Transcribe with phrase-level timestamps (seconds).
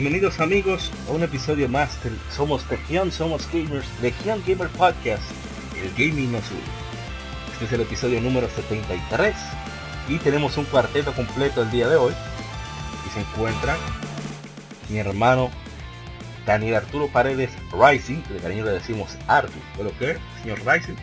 [0.00, 5.22] Bienvenidos amigos a un episodio más del Somos Legión, Somos Gamers, Legión Gamer Podcast,
[5.76, 6.40] el Gaming une.
[7.52, 9.36] Este es el episodio número 73
[10.08, 12.14] y tenemos un cuarteto completo el día de hoy.
[13.06, 13.76] Y se encuentra
[14.88, 15.50] mi hermano
[16.46, 19.60] Daniel Arturo Paredes Rising, que de cariño le decimos Arthur.
[19.76, 20.96] ¿Pero qué, señor Rising?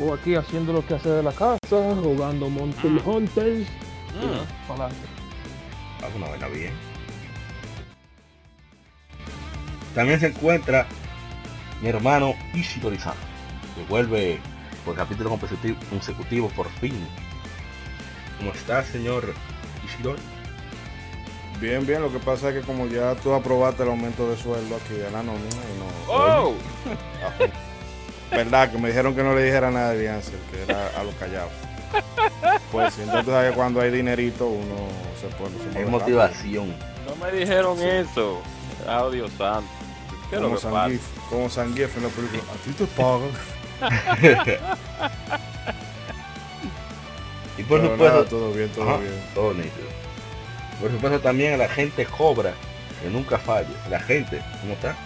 [0.00, 1.58] O aquí haciendo lo que hace de la casa,
[2.00, 3.66] jugando Monster Hunters.
[4.14, 4.68] Mm.
[4.68, 5.08] Para adelante.
[6.16, 6.93] Una vaina bien.
[9.94, 10.86] También se encuentra
[11.80, 13.14] mi hermano Ishidori-san,
[13.74, 14.40] que vuelve
[14.84, 17.06] por capítulo consecutivo, consecutivo por fin.
[18.38, 19.32] ¿Cómo está, señor
[19.84, 20.20] Ishidori?
[21.60, 24.76] Bien, bien, lo que pasa es que como ya tú aprobaste el aumento de sueldo
[24.76, 26.12] aquí en la nómina y no...
[26.12, 26.54] ¡Oh!
[28.30, 31.12] Verdad, que me dijeron que no le dijera nada de Ansel, que era a lo
[31.12, 31.48] callado.
[32.72, 34.88] Pues entonces sabes que cuando hay dinerito uno
[35.20, 35.54] se pone...
[35.78, 36.74] Hay mueve motivación.
[37.06, 38.42] No me dijeron eso.
[38.88, 39.83] Ah, Dios santo.
[40.28, 40.58] ¿Qué es lo Como?
[40.58, 42.42] Zangief, como Zangief en la película.
[42.52, 43.32] A ti te pagan.
[47.56, 49.24] y por Pero supuesto, nada, todo bien, todo Ajá, bien.
[49.34, 49.94] todo nítido.
[50.80, 52.54] Por supuesto también a la gente cobra,
[53.00, 53.68] que nunca falla.
[53.88, 54.96] La gente, ¿cómo está?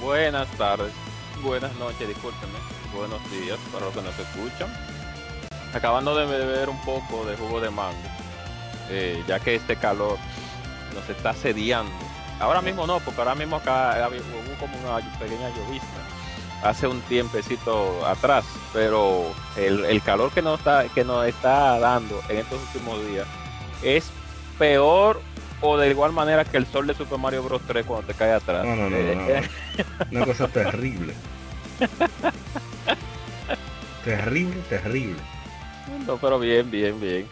[0.00, 0.92] Buenas tardes.
[1.42, 2.58] Buenas noches, discúlpenme.
[2.94, 4.68] Buenos días para los que nos escuchan.
[5.72, 7.98] Acabando de beber un poco de jugo de mango.
[8.90, 10.18] eh, ya que este calor
[10.94, 12.03] nos está sediando.
[12.40, 15.88] Ahora mismo no, porque ahora mismo acá había- hubo como una pequeña llovizna
[16.62, 19.24] hace un tiempecito atrás, pero
[19.56, 23.26] el, el calor que nos está que nos está dando en estos últimos días
[23.82, 24.10] es
[24.58, 25.20] peor
[25.60, 28.32] o de igual manera que el sol de Super Mario Bros 3 cuando te cae
[28.32, 28.64] atrás.
[28.64, 30.10] No, no, no, Eh, no, no.
[30.18, 31.14] Una cosa terrible.
[34.04, 35.16] terrible, terrible.
[36.06, 37.26] no, pero bien, bien, bien.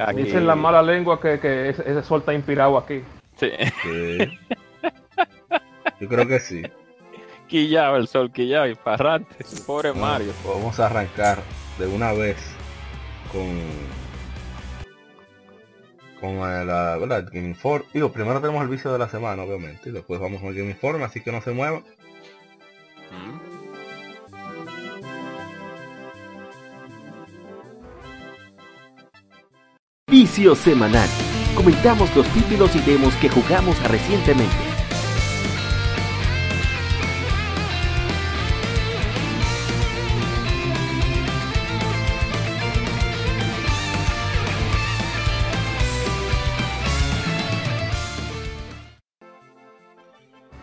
[0.00, 3.02] Aquí- Dicen la mala lengua que, que ese, ese sol está inspirado aquí.
[3.40, 3.50] Sí.
[3.82, 4.38] Sí.
[6.00, 6.62] Yo creo que sí.
[7.48, 9.44] Quillado el sol, quillado y parrante.
[9.66, 10.32] Pobre No, Mario.
[10.46, 11.38] Vamos a arrancar
[11.78, 12.36] de una vez
[13.32, 13.58] con
[16.20, 17.20] con la ¿verdad?
[17.20, 17.84] el Game Inform.
[17.94, 20.70] Digo, primero tenemos el vicio de la semana, obviamente, y después vamos con el Game
[20.70, 21.82] Inform, así que no se muevan.
[23.10, 23.40] Mm.
[30.08, 31.08] Vicio semanal.
[31.60, 34.56] Comentamos los títulos y demos que jugamos recientemente.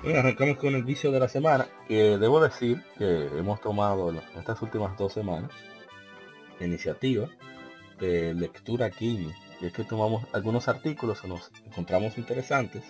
[0.02, 4.60] Bueno, arrancamos con el vicio de la semana, que debo decir que hemos tomado estas
[4.64, 5.52] últimas dos semanas
[6.60, 7.30] la iniciativa
[8.00, 12.84] de lectura aquí, y es que tomamos algunos artículos que nos encontramos interesantes,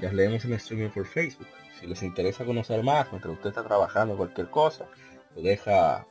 [0.00, 1.46] las leemos en streaming por Facebook.
[1.78, 4.86] Si les interesa conocer más, mientras usted está trabajando en cualquier cosa,
[5.34, 6.06] lo deja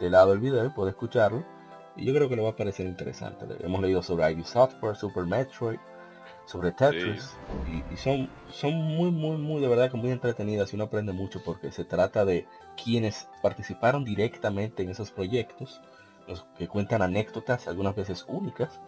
[0.00, 1.44] de lado el video y puede escucharlo.
[1.96, 3.46] Y yo creo que le va a parecer interesante.
[3.60, 5.78] Hemos leído sobre ID Software, Super Metroid,
[6.46, 7.36] sobre Tetris.
[7.68, 11.12] Y, y son, son muy, muy, muy, de verdad que muy entretenidas y uno aprende
[11.12, 12.46] mucho porque se trata de
[12.82, 15.80] quienes participaron directamente en esos proyectos,
[16.26, 18.80] los que cuentan anécdotas, algunas veces únicas,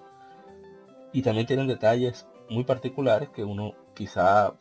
[1.13, 4.55] y también tienen detalles muy particulares que uno quizá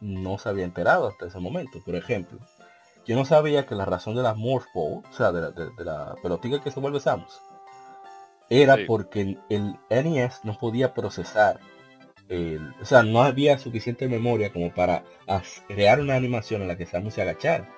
[0.00, 1.80] no se había enterado hasta ese momento.
[1.84, 2.38] Por ejemplo,
[3.06, 5.70] yo no sabía que la razón de la Morph Ball, o sea, de la, de,
[5.76, 7.40] de la pelotica que se vuelve Samus,
[8.50, 8.84] era Sí.
[8.86, 11.58] porque el NES no podía procesar
[12.28, 15.04] el- o sea, no había suficiente memoria como para
[15.68, 17.68] crear una animación en la que Samus se agachara.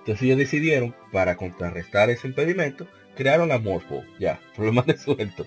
[0.00, 4.02] Entonces ellos decidieron, para contrarrestar ese impedimento, crearon la Morpho.
[4.18, 5.46] Ya, problema resuelto.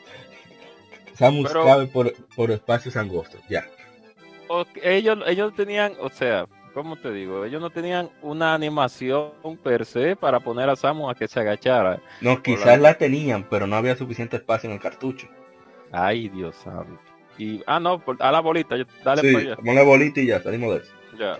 [1.25, 3.39] Samus Pero- cabe por, por espacios angostos.
[3.49, 3.65] Ya.
[4.83, 7.45] Ellos, ellos tenían, o sea, ¿cómo te digo?
[7.45, 9.31] Ellos no tenían una animación
[9.63, 12.01] per se para poner a Samus a que se agachara.
[12.19, 15.27] No, quizás la tenían, pero no había suficiente espacio en el cartucho.
[15.91, 16.99] Ay, Dios santo.
[17.37, 19.57] Y, ah, no, por- a la bolita, yo- dale sí, para allá.
[19.71, 20.91] una bolita y ya, salimos de eso.
[21.17, 21.37] Ya.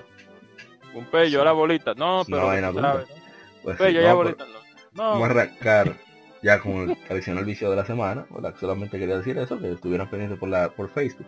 [0.93, 1.93] Un pello, a la bolita.
[1.95, 2.37] No, pero.
[2.49, 2.91] tú dura.
[2.93, 3.15] sabes, ¿no?
[3.63, 4.45] Pues, Pello, sí, ya no, bolita.
[4.45, 4.51] No.
[4.93, 5.25] Vamos a no.
[5.39, 5.95] arrancar
[6.41, 8.25] ya con el tradicional vicio de la semana.
[8.29, 8.55] ¿verdad?
[8.59, 11.27] Solamente quería decir eso, que estuvieran pendientes por, la, por Facebook.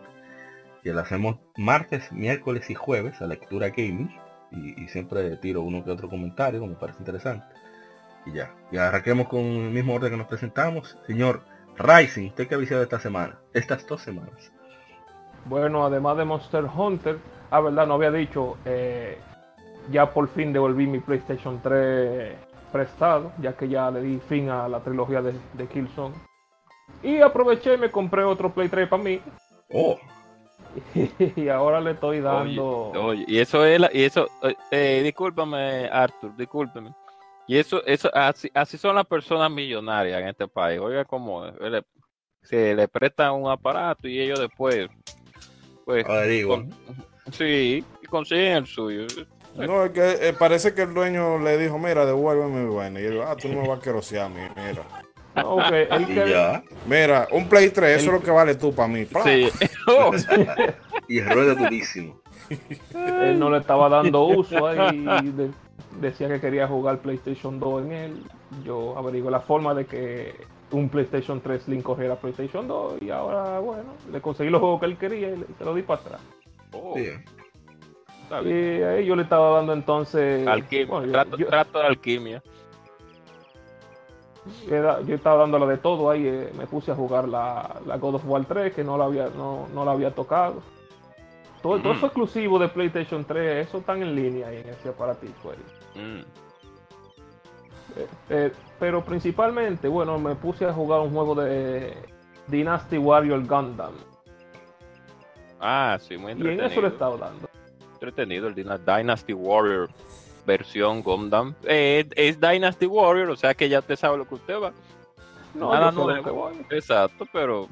[0.82, 4.14] que la hacemos martes, miércoles y jueves a lectura gaming.
[4.52, 7.46] Y, siempre tiro uno que otro comentario, que me parece interesante.
[8.26, 10.98] Y ya, y arranquemos con el mismo orden que nos presentamos.
[11.08, 11.42] Señor
[11.78, 13.40] Rising, ¿usted qué ha visitado esta semana?
[13.54, 14.52] Estas dos semanas.
[15.46, 17.18] Bueno, además de Monster Hunter,
[17.50, 19.18] ah, verdad, no había dicho, eh,
[19.92, 24.68] ya por fin devolví mi PlayStation 3 prestado, ya que ya le di fin a
[24.68, 26.14] la trilogía de, de Killzone.
[27.02, 29.22] Y aproveché y me compré otro Play 3 para mí.
[29.72, 29.98] Oh,
[31.36, 32.90] y ahora le estoy dando...
[32.92, 36.94] Oye, oye, y eso es la, y eso, eh, eh, discúlpame, Arthur, discúlpeme.
[37.48, 40.80] Y eso, eso, así, así son las personas millonarias en este país.
[40.80, 41.84] Oiga, como le-
[42.42, 44.88] se le prestan un aparato y ellos después,
[45.86, 46.06] pues,
[46.48, 46.70] con-
[47.32, 49.06] sí, y consiguen el suyo.
[49.68, 53.00] No, es que eh, parece que el dueño le dijo, mira, devuélveme mi vaina.
[53.00, 54.84] Y él, ah, tú no me vas a querosear a mí, mira.
[55.36, 58.56] No, que él Y que- ya, Mira, un Play 3, eso es lo que vale
[58.56, 59.06] tú para mí.
[59.24, 59.50] Sí.
[61.08, 62.20] Y rueda durísimo.
[62.96, 65.52] él no le estaba dando uso ahí de-
[66.00, 68.24] decía que quería jugar PlayStation 2 en él.
[68.64, 70.34] Yo averigué la forma de que
[70.72, 74.86] un PlayStation 3 Slim corriera PlayStation 2 y ahora, bueno, le conseguí los juegos que
[74.88, 76.22] él quería y se los di para atrás.
[76.74, 77.24] oh, Bien.
[78.42, 80.48] Y ahí yo le estaba dando entonces...
[80.48, 82.44] Alquimia, bueno, yo- trato, yo- trato de alquimia.
[84.68, 88.24] yo estaba dándole de todo ahí, eh, me puse a jugar la, la God of
[88.26, 90.62] War 3 que no la había, no, no la había tocado.
[91.62, 91.98] Todo, todo Mm.
[91.98, 96.02] eso exclusivo de PlayStation 3, eso están en línea ahí en ese aparatico ahí.
[96.02, 96.20] Mm.
[97.96, 101.94] Eh, eh, pero principalmente, bueno, me puse a jugar un juego de
[102.48, 103.94] Dynasty Warrior Gundam.
[105.62, 106.66] Ah, sí, muy Y en entretenido.
[106.68, 107.48] eso le he estado dando.
[108.08, 109.90] Entretenido el Dyna- Dynasty Warrior
[110.46, 111.56] versión Gundam.
[111.64, 114.74] Eh, es Dynasty Warrior, o sea que ya te sabe lo que usted va.
[115.54, 116.52] No, Nada nuevo.
[116.70, 117.70] Exacto, pero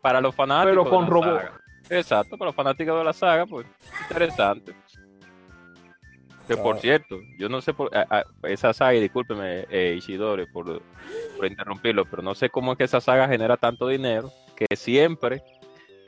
[0.00, 0.70] para los fanáticos.
[0.70, 1.24] Pero con la robot.
[1.42, 1.60] saga.
[1.90, 3.66] Exacto, para los fanáticos de la saga, pues
[4.10, 4.74] interesante.
[6.48, 6.78] Que por Ah.
[6.80, 10.82] cierto, yo no sé por a- a- esa saga, y discúlpeme, eh, Ishidori, por,
[11.36, 15.42] por interrumpirlo, pero no sé cómo es que esa saga genera tanto dinero que siempre,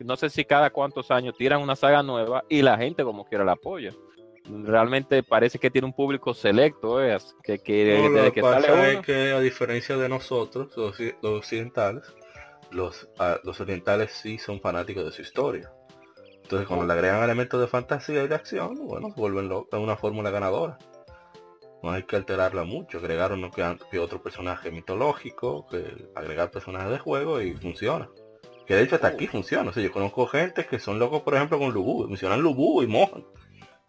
[0.00, 3.44] no sé si cada cuántos años tiran una saga nueva y la gente como quiera
[3.44, 3.92] la apoya.
[4.46, 9.00] Realmente parece que tiene un público selecto, eh, que, que No, desde que sale es
[9.00, 12.04] que a diferencia de nosotros, los, los occidentales,
[12.70, 15.72] los, ah, los orientales sí son fanáticos de su historia.
[16.42, 19.96] Entonces cuando le agregan elementos de fantasía y de acción, bueno, se vuelven lo- una
[19.96, 20.76] fórmula ganadora.
[21.82, 26.98] No hay que alterarla mucho, agregar uno que otro personaje mitológico, que agregar personajes de
[26.98, 28.10] juego y funciona.
[28.66, 29.70] Que de hecho hasta aquí funciona.
[29.70, 32.08] O sea, yo conozco gente que son locos, por ejemplo, con Lubu.
[32.08, 33.24] Mencionan Lubu y Mohan.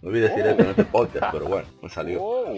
[0.02, 2.22] No olvidé decir esto en este podcast, pero bueno, me salió.
[2.22, 2.54] Oh.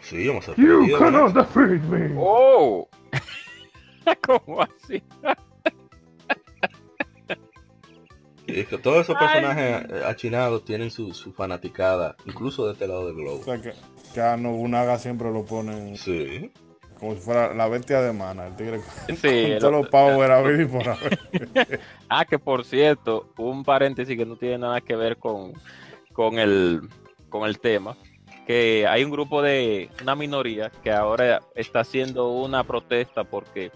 [0.00, 1.38] Sí, yo me You cannot eso.
[1.40, 2.14] defeat me.
[2.18, 2.88] ¡Oh!
[4.26, 5.00] ¿Cómo así?
[8.46, 12.88] Y es que todos esos personajes eh, achinados tienen su, su fanaticada, incluso de este
[12.88, 13.38] lado del globo.
[13.40, 13.72] O sea, que,
[14.12, 16.50] que a Nobunaga siempre lo ponen Sí.
[17.00, 20.86] Como si fuera la bestia de mana, el tigre con Sí, los power y por
[20.86, 21.18] haber.
[22.10, 25.54] Ah, que por cierto, un paréntesis que no tiene nada que ver con,
[26.12, 26.82] con, el,
[27.30, 27.96] con el tema,
[28.46, 33.72] que hay un grupo de una minoría que ahora está haciendo una protesta porque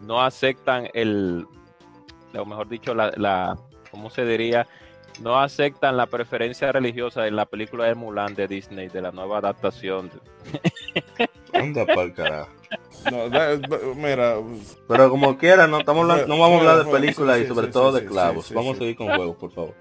[0.00, 1.46] no aceptan el,
[2.38, 3.58] o mejor dicho, la, la
[3.90, 4.68] ¿cómo se diría?
[5.20, 9.38] No aceptan la preferencia religiosa en la película de Mulan de Disney, de la nueva
[9.38, 10.10] adaptación.
[11.52, 12.50] Anda pa'l carajo.
[13.10, 14.36] No, da- da- mira,
[14.88, 17.66] Pero como quiera, no, estamos hablando- no vamos a hablar de películas sí, y sobre
[17.66, 18.46] sí, todo sí, de clavos.
[18.46, 18.76] sí, vamos sí.
[18.76, 19.74] a seguir con juegos, por favor.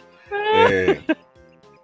[0.69, 1.01] Eh,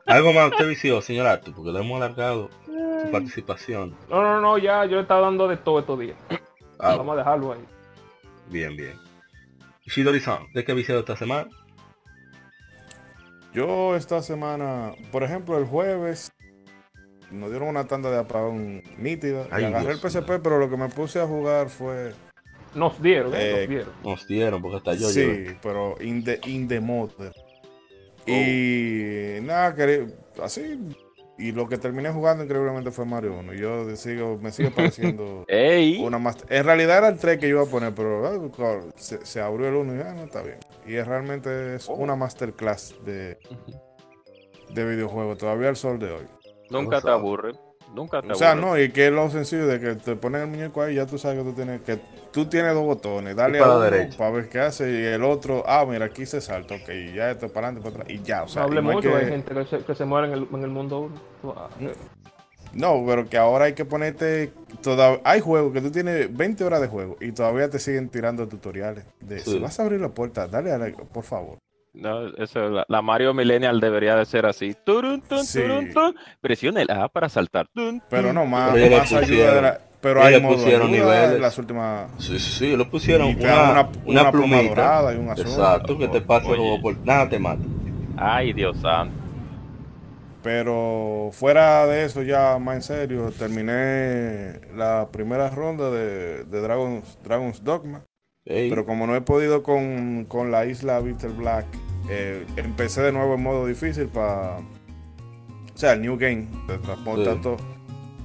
[0.06, 3.96] algo más usted vició, señor Artur, porque le hemos alargado su participación.
[4.10, 6.18] No, no, no, ya yo le estaba dando de todo estos días.
[6.80, 7.66] Ah, Vamos a dejarlo ahí.
[8.50, 9.00] bien, bien.
[9.86, 11.48] Shidori-san, ¿de qué ha viciado esta semana?
[13.58, 16.32] Yo esta semana, por ejemplo, el jueves
[17.32, 19.48] nos dieron una tanda de apagón nítida.
[19.52, 22.14] Ay, y agarré Dios el PSP, pero lo que me puse a jugar fue.
[22.76, 23.94] Nos dieron, eh, Eh, nos dieron.
[24.04, 27.14] Nos dieron, porque hasta yo sí, pero in the, in the mode.
[27.20, 28.32] Oh.
[28.32, 30.78] Y nada, querí- así.
[31.40, 33.54] Y lo que terminé jugando increíblemente fue Mario 1.
[33.54, 36.02] Yo sigo, me sigue pareciendo ¡Ey!
[36.04, 36.38] una más.
[36.50, 39.40] En realidad era el 3 que yo iba a poner, pero ah, claro, se, se
[39.40, 40.58] abrió el 1 y ya no está bien.
[40.88, 41.94] Y es realmente es Oh.
[41.94, 43.38] una masterclass de,
[44.74, 46.26] de videojuegos, todavía al sol de hoy.
[46.70, 47.52] Nunca te aburre.
[47.94, 48.66] Nunca te O sea, aburre.
[48.66, 51.18] no, y que es lo sencillo de que te ponen el muñeco ahí, ya tú
[51.18, 51.98] sabes que tú tienes que
[52.32, 54.18] tú tienes dos botones, dale Y para a la uno derecha.
[54.18, 57.32] para ver qué hace y el otro, ah, mira, aquí se salta, ok, y ya
[57.32, 59.16] esto para adelante, para atrás y ya, o sea, no hable y hay mucho, que-
[59.16, 61.10] hay gente que se, que se muere en el, en el mundo
[61.46, 61.88] ah, Mm.
[62.74, 64.52] No, pero que ahora hay que ponerte.
[64.84, 68.48] Toda, hay juegos que tú tienes 20 horas de juego y todavía te siguen tirando
[68.48, 69.06] tutoriales.
[69.22, 69.52] De, Sí.
[69.54, 71.58] Si vas a abrir la puerta, dale a la, por favor.
[72.00, 74.76] No, eso, la, la Mario Millennial debería de ser así.
[74.86, 75.62] Turun, tun, Sí.
[75.62, 76.16] turun, tun.
[76.42, 77.68] Presiona el A para saltar.
[77.74, 79.80] Tun, Pero no, más, Pero le más ayuda pusieron- de la.
[80.00, 81.42] Pero hay le modo pusieron ayuda niveles.
[81.42, 82.12] las últimas.
[82.20, 83.90] Sí, sí, sí, lo pusieron una, una- una,
[84.22, 84.70] una pluma plumita.
[84.70, 85.46] dorada y un azul.
[85.48, 87.64] Exacto, que te juego por nada te mata.
[88.16, 89.14] Ay, Dios santo.
[90.44, 97.18] Pero fuera de eso, ya más en serio, terminé la primera ronda de, de Dragon's,
[97.24, 98.04] Dragon's Dogma.
[98.48, 101.66] Pero como no he podido con, con la isla Bitter Black,
[102.10, 104.58] eh, empecé de nuevo en modo difícil para.
[104.58, 107.40] O sea, el New Game, te transporta Sí.
[107.44, 107.58] todo.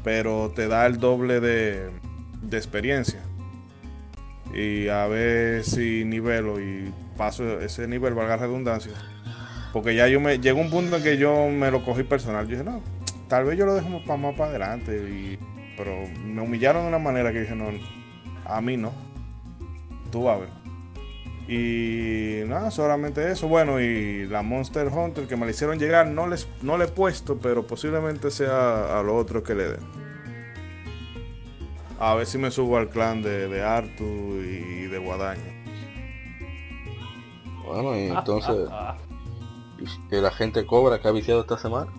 [0.05, 1.91] Pero te da el doble de,
[2.43, 3.21] de experiencia.
[4.55, 8.93] Y a ver si nivelo y paso ese nivel, valga la redundancia.
[9.73, 10.39] Porque ya yo me.
[10.39, 12.47] Llegó un punto en que yo me lo cogí personal.
[12.47, 12.81] Yo dije, no,
[13.29, 14.95] tal vez yo lo dejo para más para adelante.
[14.97, 15.39] Y,
[15.77, 17.71] pero me humillaron de una manera que dije, no,
[18.45, 18.93] a mí no.
[20.13, 20.63] Tú vas a ver.
[21.49, 23.49] Y nada, solamente eso.
[23.49, 26.89] Bueno, y la Monster Hunter que me la hicieron llegar, no les no le he
[26.89, 29.81] puesto, pero posiblemente sea a lo otro que le den.
[31.99, 35.53] A ver si me subo al clan de, de Artu y de Guadaña.
[37.65, 38.69] Bueno, y entonces,
[40.11, 41.91] la gente cobra que ha viciado esta semana.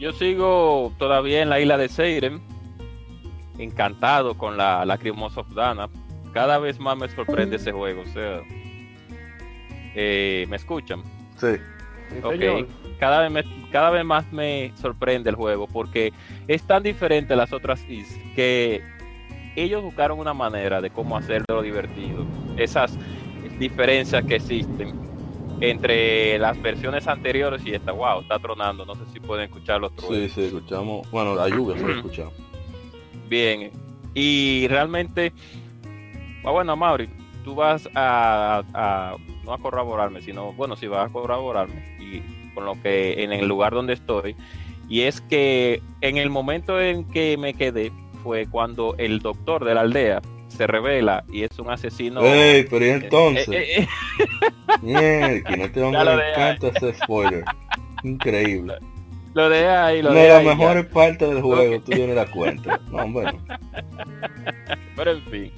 [0.00, 2.42] Yo sigo todavía en la isla de Seiren,
[3.58, 5.88] encantado con la Lacrimosa of Dana.
[6.36, 8.42] Cada vez más me sorprende ese juego, o sea,
[9.94, 11.02] eh, ¿me escuchan?
[11.40, 11.46] Sí.
[12.10, 12.68] sí, Ok,
[13.00, 16.12] cada vez, me- cada vez más me sorprende el juego porque
[16.46, 18.82] es tan diferente a las otras is que
[19.56, 22.26] ellos buscaron una manera de cómo hacerlo divertido.
[22.58, 22.98] Esas
[23.58, 24.92] diferencias que existen
[25.62, 29.90] entre las versiones anteriores y esta, wow, está tronando, no sé si pueden escuchar los
[29.92, 30.32] Sí, truenos.
[30.32, 31.10] sí, escuchamos.
[31.10, 32.34] Bueno, la lluvia fue escuchamos.
[33.26, 33.70] Bien,
[34.14, 35.32] y realmente,
[36.52, 37.08] bueno, Mauri,
[37.44, 42.20] tú vas a, a- no a corroborarme, sino, bueno, si vas a corroborarme y
[42.54, 44.34] con lo que en el lugar donde estoy,
[44.88, 49.74] y es que en el momento en que me quedé fue cuando el doctor de
[49.74, 52.20] la aldea se revela y es un asesino.
[52.22, 53.86] Ey, pero y Eh, entonces, eh,
[54.86, 57.44] eh, que no te le encanta ese spoiler.
[58.02, 58.74] Increíble.
[59.34, 60.46] lo de ahí, lo Una de las ahí.
[60.46, 60.88] ya.
[60.90, 62.80] partes del juego, tú tienes la cuenta.
[62.90, 63.38] No, bueno.
[64.96, 65.52] Pero en fin,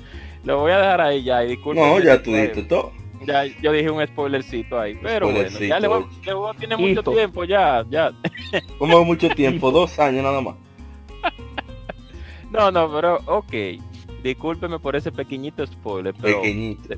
[0.54, 1.84] lo voy a dejar ahí ya y disculpen.
[1.84, 2.92] No, ya tú diste todo.
[3.26, 7.00] Ya, yo dije un spoilercito ahí, pero bueno, ya le voy, le voy- tiene mucho
[7.00, 7.12] Hito.
[7.12, 8.12] tiempo ya, ya.
[8.78, 10.54] Como mucho tiempo, dos años nada más.
[12.50, 13.52] No, no, pero ok.
[14.22, 16.94] Discúlpeme por ese pequeñito spoiler, pero Pequeñito.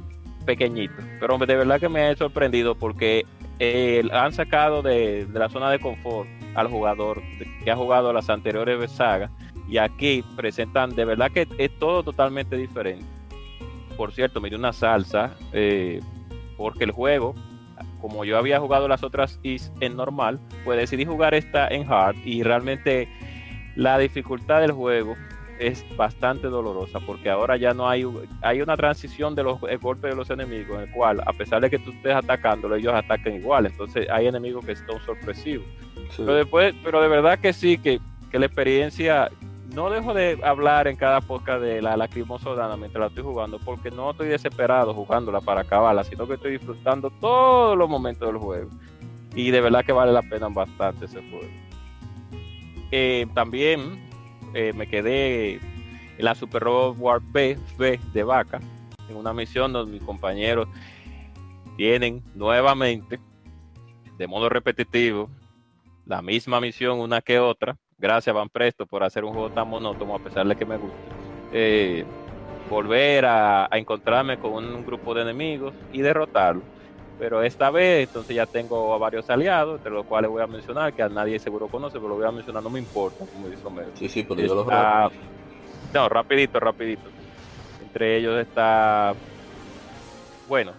[0.47, 0.95] pequeñito.
[1.19, 3.26] Pero de verdad que me ha sorprendido porque
[3.59, 7.21] eh, han sacado de, de la zona de confort al jugador
[7.64, 9.30] que ha jugado las anteriores sagas
[9.69, 13.04] y aquí presentan de verdad que es todo totalmente diferente.
[13.97, 16.00] Por cierto, me dio una salsa eh,
[16.56, 17.35] porque el juego,
[18.00, 22.16] como yo había jugado las otras is en normal, pues decidí jugar esta en hard
[22.25, 23.09] y realmente
[23.76, 25.14] la dificultad del juego
[25.59, 28.06] es bastante dolorosa porque ahora ya no hay
[28.40, 31.68] hay una transición de los golpes de los enemigos en el cual a pesar de
[31.68, 35.66] que tú estés atacándolo ellos atacan igual entonces hay enemigos que son sorpresivos
[36.16, 36.23] Sí.
[36.25, 39.30] pero después pero de verdad que sí que, que la experiencia
[39.74, 43.58] no dejo de hablar en cada podcast de la lacrimosa Dana mientras la estoy jugando
[43.58, 48.38] porque no estoy desesperado jugándola para acabarla sino que estoy disfrutando todos los momentos del
[48.38, 48.70] juego
[49.34, 51.48] y de verdad que vale la pena bastante ese juego
[52.92, 54.10] Eh, también
[54.54, 58.60] eh, me quedé en la Super Robot B, B de vaca,
[59.08, 60.68] en una misión donde mis compañeros
[61.76, 63.20] tienen nuevamente,
[64.18, 65.30] de modo repetitivo,
[66.04, 67.78] la misma misión una que otra.
[68.00, 70.97] Gracias Van Presto por hacer un juego tan monótono a pesar de que me gusta.
[71.52, 72.04] Eh,
[72.71, 76.62] volver a, a encontrarme con un grupo de enemigos y derrotarlo.
[77.19, 80.95] Pero esta vez entonces ya tengo a varios aliados, entre los cuales voy a mencionar,
[80.95, 83.66] que a nadie seguro conoce, pero lo voy a mencionar, no me importa, como dice
[83.66, 83.88] Homero.
[83.95, 85.11] Sí, sí, pero yo lo Está-
[85.92, 87.02] No, rapidito, rapidito.
[87.83, 89.12] Entre ellos está...
[90.49, 90.73] Bueno,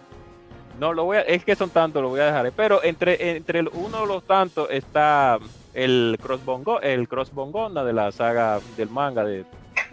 [0.80, 1.22] no lo voy a...
[1.22, 2.46] Es que son tantos, lo voy a dejar.
[2.46, 2.52] ahí.
[2.56, 5.38] Pero entre, entre uno de los tantos está
[5.74, 9.46] el Crossbongo, el Crossbongona de la saga del manga de-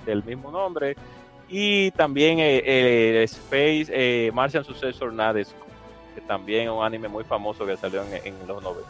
[0.07, 0.97] del mismo nombre.
[1.49, 2.63] Y también eh,
[3.11, 5.67] el Space eh, Martian Successor Nadesco,
[6.15, 8.89] que también es un anime muy famoso que salió en, en los 90.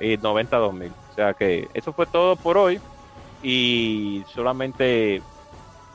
[0.00, 0.88] Y 90 2000.
[1.10, 2.80] O sea que eso fue todo por hoy.
[3.42, 5.20] Y solamente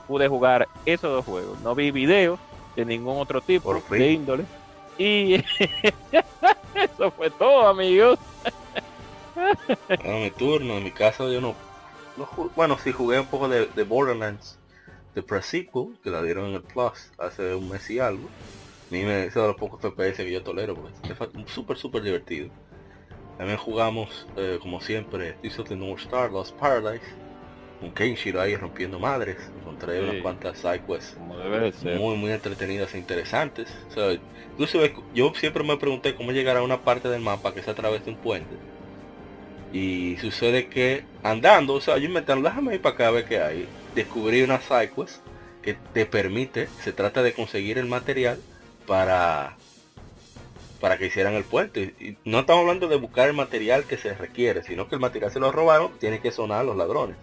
[0.07, 1.59] pude jugar esos dos juegos.
[1.61, 2.39] No vi videos
[2.75, 4.43] de ningún otro tipo de índole.
[4.97, 5.35] Y
[6.75, 8.19] eso fue todo, amigos.
[9.89, 11.55] Era mi turno, en mi casa yo no
[12.17, 14.57] no bueno, sí jugué un poco de, de Borderlands,
[15.13, 18.27] de pre-sequel, que la dieron en el Plus hace un mes y algo.
[18.89, 22.49] A mí me, de los pocos FPS que yo tolero, porque es súper, súper divertido.
[23.37, 27.05] También jugamos, eh, como siempre, This of the North Star, Lost Paradise,
[27.79, 29.37] con Kenshiro ahí rompiendo madres.
[29.59, 30.03] Encontré Sí.
[30.09, 31.17] unas cuantas sidequests
[31.99, 33.69] muy muy entretenidas e interesantes.
[33.89, 34.19] O sea,
[35.13, 38.03] yo siempre me pregunté cómo llegar a una parte del mapa que es a través
[38.05, 38.55] de un puente.
[39.73, 43.41] Y sucede que andando, o sea, yo inventando, déjame ir para acá a ver qué
[43.41, 43.67] hay.
[43.95, 45.17] Descubrí una sidequest
[45.61, 48.39] que te permite, se trata de conseguir el material
[48.85, 49.57] para
[50.79, 51.95] para que hicieran el puente.
[51.99, 55.31] Y no estamos hablando de buscar el material que se requiere, sino que el material
[55.31, 57.17] se lo robaron, tiene que sonar a los ladrones.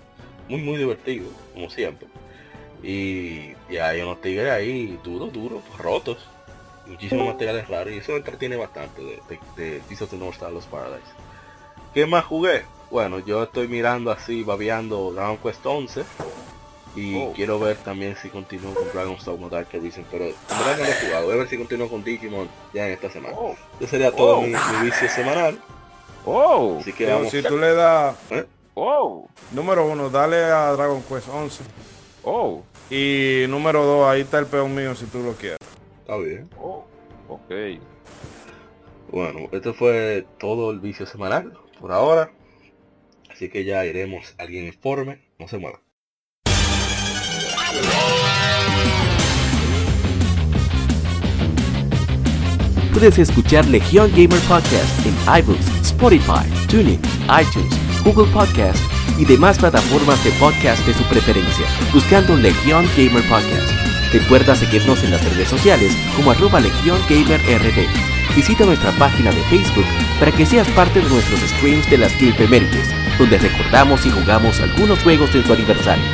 [0.48, 2.08] Muy muy divertido, como siempre.
[2.82, 6.18] Y, y hay unos tigres ahí duros, duros, rotos.
[6.86, 7.94] Muchísimos materiales raros.
[7.94, 11.08] Y eso entretiene bastante de, de, de This of the North Star Lost Paradise.
[11.94, 12.62] ¿Qué más jugué?
[12.90, 16.04] Bueno, yo estoy mirando así, babeando Dragon Quest 11.
[16.96, 17.32] Y Oh.
[17.34, 20.04] quiero ver también si continúo con Dragon's Dogma Dark Arisen.
[20.10, 21.24] Pero en verdad no lo he jugado.
[21.24, 23.34] Voy a ver si continúo con Digimon ya en esta semana.
[23.36, 24.42] Oh, Eso sería todo Oh.
[24.42, 25.58] mi, mi vicio semanal.
[26.24, 27.30] oh, Así que vamos.
[27.30, 28.16] si tú le das,
[28.74, 31.64] oh, número uno, dale a Dragon Quest 11.
[32.22, 35.58] oh, Y número dos, ahí está el peón mío si tú lo quieres.
[36.00, 36.48] Está bien.
[36.60, 36.84] oh,
[37.28, 37.50] ok.
[39.10, 42.32] Bueno, esto fue todo el vicio semanal por ahora.
[43.30, 45.18] Así que ya iremos alguien informe.
[45.38, 45.82] No se mueva.
[52.90, 58.82] Puedes escuchar Legión Gamer Podcast en iBooks, Spotify, TuneIn, iTunes, Google Podcast
[59.18, 63.70] y demás plataformas de podcast de su preferencia, buscando Legión Gamer Podcast.
[64.10, 68.13] Recuerda seguirnos en las redes sociales como arroba Legión Gamer RD.
[68.34, 69.86] Visita nuestra página de Facebook
[70.18, 72.88] para que seas parte de nuestros streams de las Gilpemérides,
[73.18, 76.04] donde recordamos y jugamos algunos juegos de tu aniversario.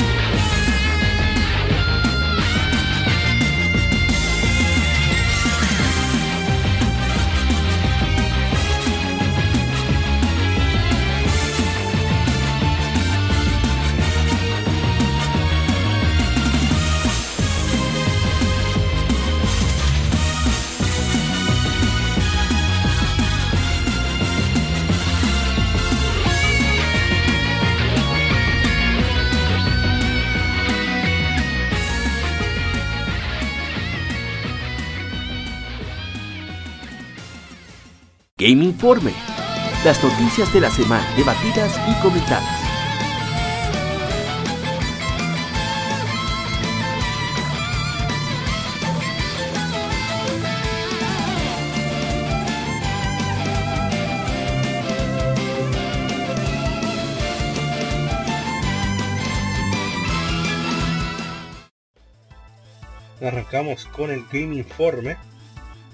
[38.50, 39.12] Game Informe.
[39.84, 42.42] Las noticias de la semana debatidas y comentadas.
[63.22, 65.18] Arrancamos con el Game Informe.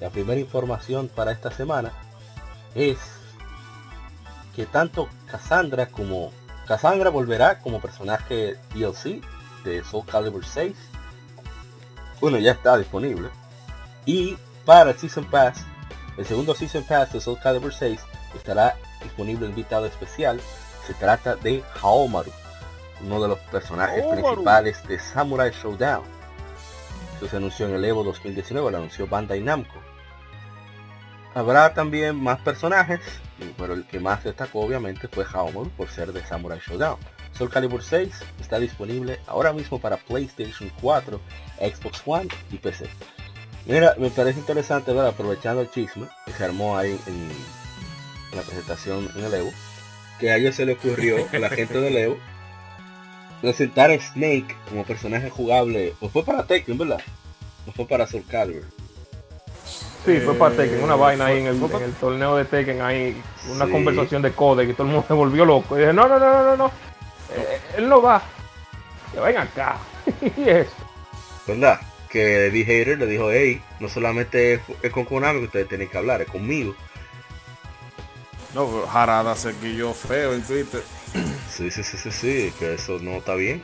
[0.01, 1.93] La primera información para esta semana
[2.77, 2.99] es
[4.55, 6.31] que tanto Cassandra como
[6.67, 9.23] Cassandra volverá como personaje DLC
[9.65, 10.75] de Soul Calibur 6.
[12.21, 13.31] Bueno, ya está disponible.
[14.05, 15.65] Y para el Season Pass,
[16.17, 18.01] el segundo Season Pass de Soul Calibur 6
[18.35, 20.41] estará disponible invitado especial.
[20.87, 22.31] Se trata de Haomaru,
[23.05, 24.23] uno de los personajes Haomaru.
[24.23, 26.05] principales de Samurai Showdown.
[27.29, 29.81] Se anunció en el Evo 2019, lo anunció Bandai Namco.
[31.37, 32.99] Habrá también más personajes,
[33.59, 36.97] pero el que más destacó obviamente fue Haomaru por ser de Samurai Showdown.
[37.37, 41.21] Soul Calibur 6 está disponible ahora mismo para PlayStation 4,
[41.59, 42.89] Xbox One y PC.
[43.67, 47.15] Mira, me parece interesante ver, aprovechando el chisme que se armó ahí en,
[48.33, 49.53] en la presentación en el Evo,
[50.19, 52.17] que a ellos se le ocurrió, a la gente del Evo,
[53.43, 57.03] presentar a Snake como personaje jugable, o fue para Tekken, ¿verdad?
[57.67, 58.65] O fue para Soul Calibur.
[60.07, 62.45] Sí, fue para Tekken, una Eh, vaina ahí fue- en el, en el torneo de
[62.47, 63.73] Tekken, ahí una Sí.
[63.73, 65.77] conversación de codec y todo el mundo se volvió loco.
[65.77, 66.67] Y dije, no, no, no, no, no, no,
[67.35, 68.23] eh, él no va,
[69.13, 69.77] que ven acá.
[70.37, 70.71] y eso.
[71.47, 71.81] ¿Verdad?
[72.09, 75.89] Que Eddie Hater le dijo, hey, no solamente es, es con Konami que ustedes tienen
[75.89, 76.75] que hablar, es conmigo.
[78.55, 80.83] No, pero Jarada se quilló feo en Twitter.
[81.51, 83.63] Sí, sí, sí, sí, sí, que eso no está bien.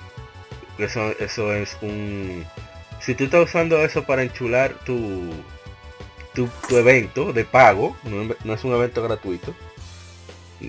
[0.78, 2.46] Eso, eso es un...
[3.00, 5.30] Si tú estás usando eso para enchular tu,
[6.34, 9.54] tu, tu evento de pago, no, no es un evento gratuito,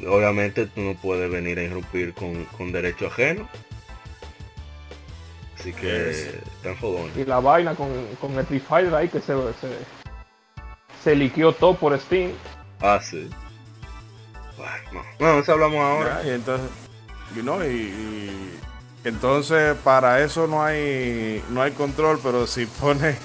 [0.08, 3.47] obviamente tú no puedes venir a irrumpir con, con derecho ajeno.
[5.60, 6.34] Así que Yes.
[6.58, 7.15] están jodones.
[7.15, 9.69] Y la vaina con, con el Street Fighter ahí que se, se,
[11.04, 12.32] se liqueó todo por Steam.
[12.82, 13.30] Ah, sí.
[14.58, 15.02] Ay, no.
[15.19, 16.21] Bueno, eso hablamos ahora.
[16.23, 16.69] Ya, y entonces,
[17.38, 18.60] Y no, y, y
[19.06, 23.15] entonces para eso no hay no hay control, pero si pone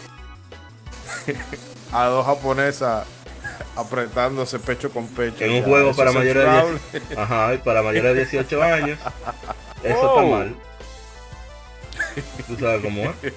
[1.93, 3.07] a dos japonesas
[3.77, 5.45] apretándose pecho con pecho.
[5.45, 6.81] En un juego para es mayores de censurable.
[7.09, 8.99] 10 Ajá, y para mayores de 18 años.
[9.83, 10.57] Eso está mal.
[12.47, 13.33] Tú sabes cómo es.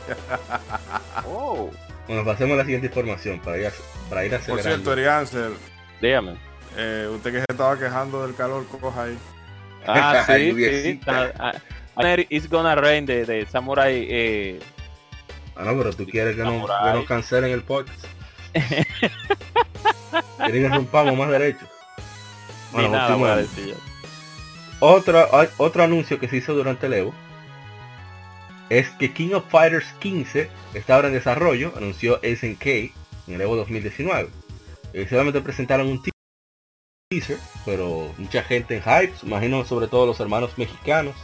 [1.28, 1.70] Oh,
[2.08, 3.72] Bueno, pasemos a la siguiente información para ir, a-
[4.10, 4.64] para ir Por acelerando.
[4.70, 5.54] cierto, Eriansel,
[6.02, 6.36] dígame.
[6.78, 9.18] eh, usted que se estaba quejando del calor, coja ahí.
[9.88, 10.50] Ah, sí, sí.
[10.50, 11.32] Lluviecita.
[11.40, 11.54] Ah,
[11.96, 14.08] ah, It's gonna rain de, de Samurai.
[14.10, 14.60] Eh,
[15.56, 18.06] Ah, no, pero tú quieres que no, que no cancelen el podcast.
[20.38, 21.68] Quieren que rompamos más derechos.
[22.72, 23.56] Bueno, nada voy a continuamos.
[23.56, 23.76] decir.
[24.80, 27.14] Otro, anuncio que se hizo durante el Evo
[28.70, 32.94] es que King of Fighters 15 está ahora en desarrollo, anunció SNK en
[33.28, 34.30] el Evo 2019.
[34.94, 36.12] Eh, solamente presentaron un te-
[37.10, 41.16] teaser, pero mucha gente en hype, imagino sobre todo los hermanos mexicanos,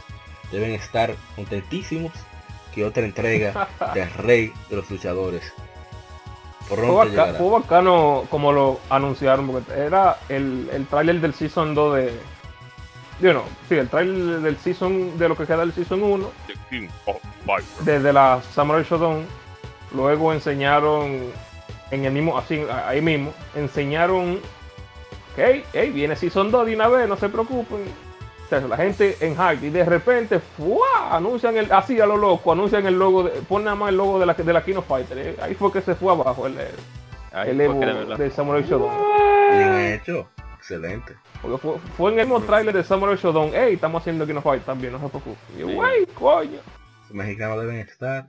[0.52, 2.12] deben estar contentísimos
[2.74, 5.42] que otra entrega del rey de los luchadores
[6.68, 12.20] Fue, bacano como lo anunciaron, porque era el, el tráiler del Season 2 de...
[13.20, 16.54] Yo no, sí, el tráiler del Season, de lo que queda del Season 1, The
[16.70, 17.84] King of Fighters.
[17.84, 19.26] desde la Samurai Shodown.
[19.94, 21.32] Luego enseñaron
[21.90, 24.38] en el mismo, así, ahí mismo, enseñaron
[25.34, 27.80] que hey, viene Season 2 de una vez, no se preocupen.
[28.48, 31.14] O sea, la gente en hype y de repente ¡fua!
[31.14, 34.18] anuncian el, así a lo loco, anuncian el logo, de, ponen nada más el logo
[34.18, 35.18] de la, de la Kino Fighter.
[35.18, 35.36] eh.
[35.42, 36.68] Ahí fue que se fue abajo el, el,
[37.46, 37.74] el Evo
[38.16, 38.90] de Samurai Shodown.
[39.52, 41.14] Bien hecho, excelente.
[41.42, 44.64] Porque fue, fue en el mismo tráiler de Samurai Shodown, hey, estamos haciendo Kino Fight
[44.64, 45.36] también, no se preocupen.
[45.54, 46.06] Y yo, Sí.
[46.14, 46.58] coño.
[47.02, 48.28] Los mexicanos deben estar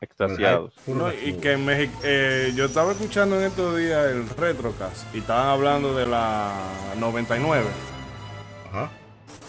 [0.00, 0.74] Extasiados.
[0.88, 5.18] No, y que en México, eh, yo estaba escuchando en estos días el Retrocast y
[5.18, 6.50] estaban hablando de la
[6.98, 7.64] 99.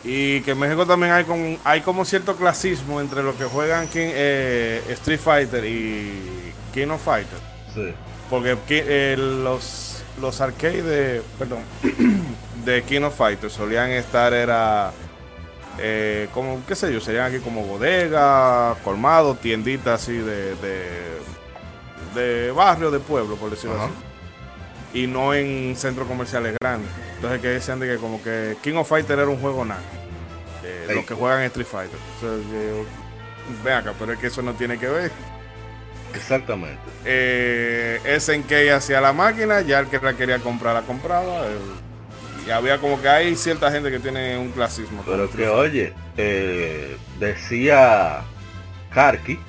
[0.04, 3.88] Y que en México también hay como, hay como cierto clasismo entre los que juegan
[3.88, 7.39] King- eh, Street Fighter y King of Fighter.
[7.74, 7.94] Sí.
[8.30, 11.60] Porque eh, los, los arcades de, perdón,
[12.66, 14.92] de King of Fighter solían estar, era,
[15.80, 20.89] eh, como, qué sé yo, serían aquí como bodega, colmado, tienditas así de, de,
[22.16, 23.86] de barrio, de pueblo, por decirlo Ajá.
[23.86, 23.94] así.
[24.94, 26.90] Y no en centros comerciales grandes.
[27.16, 29.82] Entonces que decían de que como que King of Fighter era un juego nada.
[30.94, 31.98] Los que juegan Street Fighter.
[32.16, 32.86] Entonces, yo,
[33.64, 35.12] ven acá, pero es que eso no tiene que ver
[36.14, 36.80] Exactamente.
[37.06, 41.48] eh, SNK hacia la máquina, ya el que la quería comprar la compraba.
[41.48, 41.58] eh,
[42.46, 45.02] y había como que hay cierta gente que tiene un clasismo.
[45.06, 48.20] Pero que oye, eh, decía
[48.94, 49.40] Karki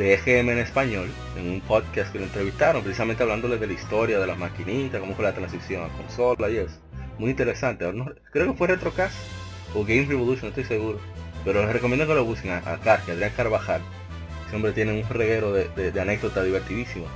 [0.00, 4.18] de EGM en español en un podcast que lo entrevistaron, precisamente hablándole de la historia
[4.18, 6.74] de las maquinitas, cómo fue la transición a consola y eso.
[7.18, 7.84] Muy interesante.
[8.32, 9.14] Creo que fue Retrocast
[9.74, 10.98] o Game Revolution, no estoy seguro.
[11.44, 13.82] Pero les recomiendo que lo busquen a, a Adrián Carvajal.
[14.46, 17.10] Ese hombre tiene un reguero de, de- de anécdotas divertidísimas.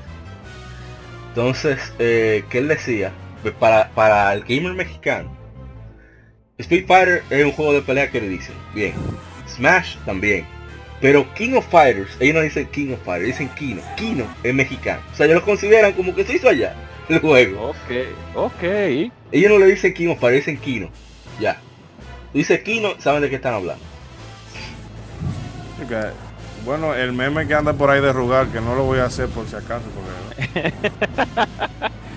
[1.31, 5.35] Entonces, eh, que él decía, pues, para, para el gamer mexicano,
[6.59, 8.92] Street Fighter es un juego de pelea que le dicen, bien.
[9.49, 10.47] Smash también.
[11.00, 13.83] Pero King of Fighters, ellos no dicen King of Fighters, dicen Kino.
[13.96, 15.00] Kino es mexicano.
[15.12, 16.74] O sea, ellos lo consideran como que se hizo allá
[17.09, 17.70] el juego.
[17.70, 17.76] Ok,
[18.35, 18.62] ok.
[19.33, 20.88] Ellos no le dicen King of Fighters, dicen Kino.
[21.40, 21.54] Ya.
[22.33, 23.83] Tú dices Kino, saben de qué están hablando.
[25.88, 26.00] Que,
[26.64, 29.28] bueno, el meme que anda por ahí de rugar, que no lo voy a hacer
[29.28, 30.72] por si acaso, porque...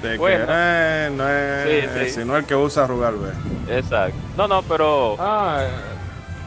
[0.02, 0.46] De que, Bueno.
[0.48, 2.20] eh, no es, Sí, sí.
[2.22, 3.32] sino el que usa rugar, ve.
[3.78, 4.16] Exacto.
[4.38, 5.70] No, no, pero Ah, eh,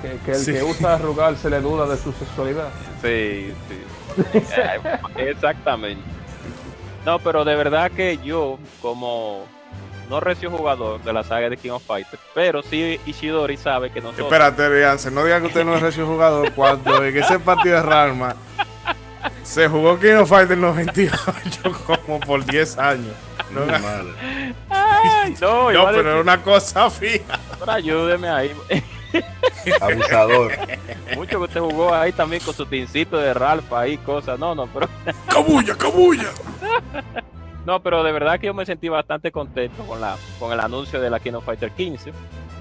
[0.03, 0.53] que, que el Sí.
[0.53, 2.69] que usa arrugar se le duda de su sexualidad.
[3.03, 3.83] sí, sí.
[5.17, 6.03] Eh, Exactamente.
[7.07, 9.45] No, pero de verdad que yo, como
[10.11, 14.01] no recio jugador de la saga de King of Fighters, pero sí Ishidori sabe que
[14.01, 14.27] nosotros...
[14.27, 17.83] Espérate, Rianse, no diga que usted no es recio jugador cuando en ese partido de
[17.83, 18.35] Ralma
[19.45, 21.61] se jugó King of Fighter 98
[22.07, 23.15] como por 10 años.
[23.53, 23.63] No.
[24.69, 27.39] Ay, no, no a pero era una cosa fija.
[27.59, 28.53] pero ayúdeme ahí.
[29.81, 30.53] Abusador.
[31.15, 34.39] Mucho que usted jugó ahí también con su tincito de Ralph ahí, cosas.
[34.39, 34.89] No, no, pero
[35.29, 36.29] ¡Cabulla, cabulla!
[37.67, 41.01] no, pero de verdad que yo me sentí bastante contento con la con el anuncio
[41.01, 42.13] de la King of Fighter 15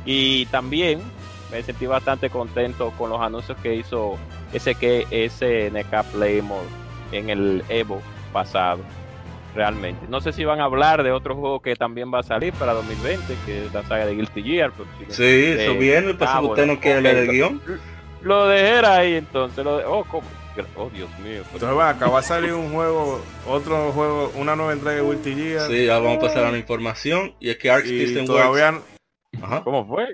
[0.05, 1.01] y también
[1.51, 4.17] me sentí bastante contento con los anuncios que hizo
[4.53, 6.67] SK SNK Playmore
[7.12, 8.81] en el Evo pasado.
[9.60, 10.06] Realmente.
[10.08, 12.72] No sé si van a hablar de otro juego que también va a salir para
[12.72, 14.72] 2020, que es la saga de Guilty Gear.
[15.10, 17.62] si- Sí, eso viene, pues ah, si usted bueno, no quiere leer el guion.
[18.22, 19.65] Lo dejé ahí entonces.
[19.65, 20.26] Lo de- oh, ¿cómo?
[20.78, 21.43] oh, Dios mío.
[21.52, 25.36] pero- Entonces, acá va a salir un juego, otro juego, una nueva entrega de Wilty
[25.36, 25.67] Gear.
[25.69, 27.36] Sí, ya vamos a pasar a la información.
[27.41, 28.86] Y es que Arc System todavía Works...
[29.41, 29.62] Ajá.
[29.65, 30.08] ¿Cómo fue?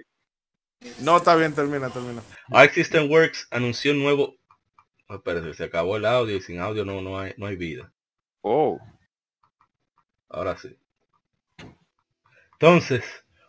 [1.02, 2.24] No, está bien, termina, termina.
[2.52, 4.38] Arc System Works anunció un nuevo...
[5.08, 7.92] Oh, espérate, se acabó el audio y sin audio no, no, hay, no hay vida.
[8.42, 8.80] Oh.
[10.36, 10.68] Ahora sí.
[12.54, 13.04] Entonces,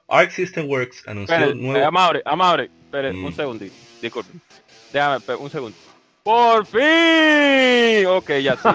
[0.09, 1.79] Arc System Works anunció un nuevo...
[1.81, 3.25] eh, Amaury, Amaury, espere, Mm.
[3.25, 3.75] un segundito.
[4.01, 4.31] Disculpe.
[4.93, 5.77] Déjame, un segundo.
[6.23, 8.07] ¡Por fin!
[8.07, 8.69] Ok, ya sí.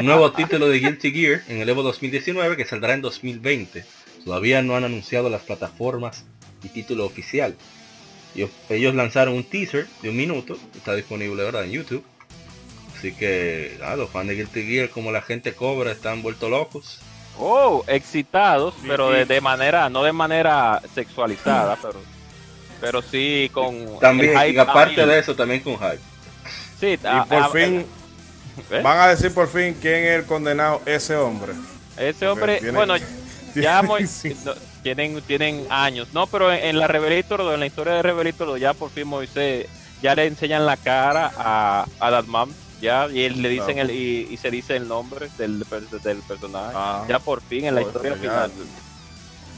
[0.00, 3.84] un nuevo título de Guilty Gear en el Evo 2019 que saldrá en 2020.
[4.24, 6.24] Todavía no han anunciado las plataformas
[6.64, 7.56] y título oficial.
[8.34, 12.04] Ellos, ellos lanzaron un teaser de un minuto, está disponible ahora en YouTube.
[12.96, 17.00] Así que ah, los fans de Guilty Gear como la gente cobra están vueltos locos.
[17.38, 19.16] Oh, excitados, Sí, pero sí.
[19.18, 22.00] de, de manera, no de manera sexualizada, pero
[22.80, 25.08] pero sí con También, hype y aparte también.
[25.08, 26.00] de eso, también con hype.
[26.80, 27.86] Sí, Y ah, por ah, fin,
[28.70, 28.80] ¿eh?
[28.82, 31.52] van a decir por fin quién es el condenado ese hombre.
[31.96, 32.94] ese hombre, tiene- bueno,
[33.54, 34.36] ya muy- Sí.
[34.44, 38.58] no, tienen tienen años, no, pero en, en la Revelator, en la historia de Revelator,
[38.58, 39.68] ya por fin Moisés
[40.02, 42.10] ya le enseñan la cara a, a
[42.82, 43.88] ya y él le dicen Claro.
[43.88, 45.64] el y, y se dice el nombre del,
[46.02, 48.50] del personaje, Ah, ya por fin en la historia final.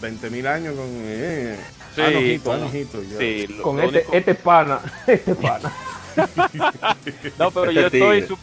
[0.01, 0.87] 20 mil años con...
[0.89, 1.59] Eh.
[1.95, 3.19] Sí, Ah, no, hijito, con- no, hijito, ya.
[3.19, 5.73] Sí, lo- Con lo este, único- este pana, este pana.
[7.39, 8.27] No, pero Este yo estoy tigre.
[8.29, 8.39] su-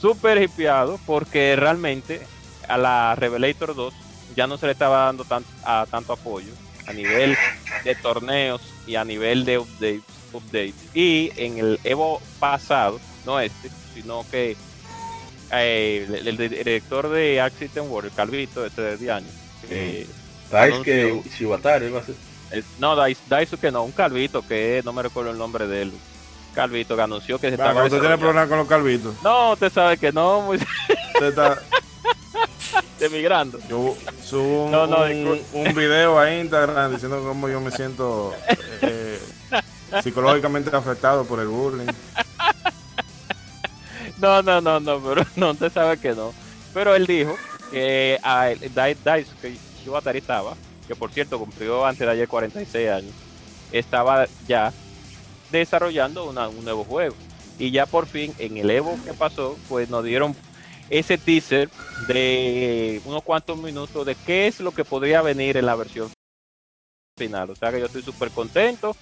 [0.00, 2.20] súper hipeado porque realmente
[2.68, 3.94] a la Revelator 2
[4.36, 6.52] ya no se le estaba dando tan, a, tanto apoyo
[6.86, 7.36] a nivel
[7.84, 10.74] de torneos y a nivel de updates, updates.
[10.94, 14.56] Y en el Evo pasado, no este, sino que
[15.52, 19.30] eh, el, el director de System World, el Calvito, este de 10 años,
[19.70, 20.06] eh,
[20.50, 21.22] ¿Sabes que.
[21.38, 22.14] Shibatari va a ser?
[22.52, 25.92] eh, no, Dais- Daisuke no, un Calvito que no me recuerdo el nombre de él.
[26.54, 29.14] Calvito que anunció que se Va, estaba pero usted tiene problemas con los calvitos.
[29.24, 30.56] No, usted sabe que no, muy
[31.14, 31.60] Usted está-
[33.00, 33.58] emigrando.
[33.68, 34.98] yo subo un, No, no,
[35.52, 38.32] un, video a Instagram diciendo cómo yo me siento
[38.82, 39.18] eh,
[40.02, 41.86] psicológicamente afectado por el bullying.
[44.24, 46.32] No, no, no, no, pero no, usted sabe que no.
[46.72, 47.36] Pero él dijo
[47.70, 50.54] que a Dai- Daisuke Shibatari estaba,
[50.88, 53.12] que por cierto cumplió antes de ayer 46 años,
[53.70, 54.72] estaba ya
[55.52, 57.14] desarrollando una- un nuevo juego.
[57.58, 60.34] Y ya por fin, en el Evo que pasó, pues nos dieron
[60.90, 61.68] ese teaser
[62.08, 66.10] de unos cuantos minutos de qué es lo que podría venir en la versión
[67.16, 67.50] final.
[67.50, 68.96] O sea que yo estoy súper contento.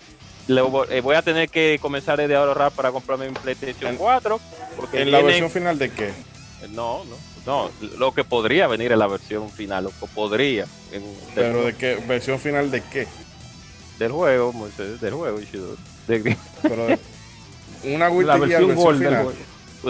[0.48, 3.96] Le vo- eh, voy a tener que comenzar a ahorrar para comprarme un PlayStation En-
[3.96, 4.40] 4.
[4.76, 6.12] Porque ¿En la versión final de qué?
[6.70, 11.02] no, no, no, lo que podría venir en la versión final, lo que podría en,
[11.34, 11.96] ¿Pero de qué?
[12.06, 13.06] ¿Versión final de qué?
[13.98, 15.76] del juego, Moisés, del juego, Ishidori.
[16.08, 16.98] De- Pero de-
[17.84, 19.24] una La Gear versión versión Gold del final.
[19.24, 19.38] juego.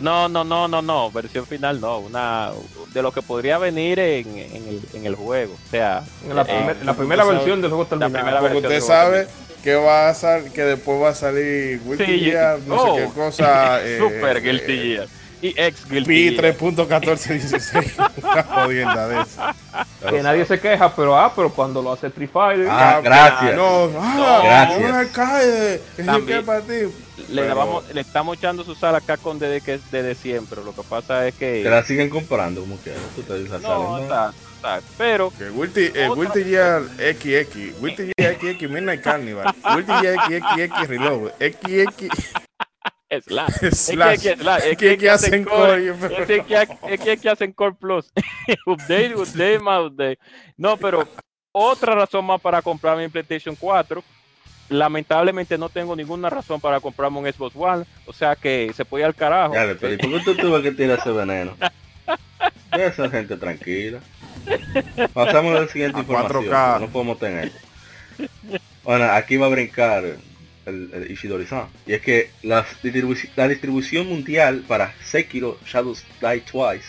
[0.01, 2.51] No, no, no, no, no, versión final no, una
[2.95, 6.43] de lo que podría venir en, en el, en el juego, o sea, En la,
[6.43, 8.39] eh, primer- la primera sabe- versión del juego primera terminado.
[8.41, 9.27] Porque versión usted sabe
[9.63, 13.03] que va a sal, que después va a salir Guilty Sí, Gear, no oh, sé
[13.05, 13.81] qué cosa.
[13.85, 15.09] eh, Super eh, Guilty Gear
[15.43, 16.57] y ex Guilty Pi Gear.
[16.57, 18.11] 3.1416.
[18.23, 19.55] Una jodienda de esa.
[20.09, 22.69] Que nadie se queja, pero ah, pero cuando lo hace Street Fighter.
[22.71, 23.57] Ah, gracias.
[23.57, 24.81] No, ah, Gracias.
[24.91, 25.75] no me cae.
[25.97, 26.39] Es También.
[26.41, 26.75] que para ti.
[27.33, 30.75] Le, Pero- vamos, le estamos echando su sal acá con desde que desde siempre, lo
[30.75, 33.99] que pasa es que Te la siguen comprando como que no, salen, ¿no?
[33.99, 35.51] está, está, pero Que eh,
[36.35, 36.83] Gear
[37.15, 42.09] XX, Gear XX Midnight Carnival, Guilty Gear XX Reload, XX
[43.27, 43.51] Slash.
[43.63, 44.21] Es Slash.
[44.23, 47.75] que, que, es que, que que hacen core, es que, que- que, que hacen core
[47.79, 48.11] plus.
[48.67, 50.19] update, update, más update.
[50.57, 51.07] No, pero
[51.53, 54.03] otra razón más para comprarme mi PlayStation 4.
[54.69, 57.85] Lamentablemente no tengo ninguna razón para comprarme un Xbox One.
[58.07, 59.55] O sea que se puede ir al carajo.
[59.55, 61.57] Ya, pero ¿y por qué tú tuve que tirar ese veneno?
[62.73, 64.01] Esa gente tranquila.
[65.13, 66.45] Pasamos a la siguiente A información.
[66.47, 66.81] 4K.
[66.81, 67.53] No podemos tener.
[68.83, 71.67] Bueno, aquí va a brincar el, el Ishidori-san.
[71.87, 76.87] Y es que la, distribu- la distribución mundial para Sekiro Shadows Die Twice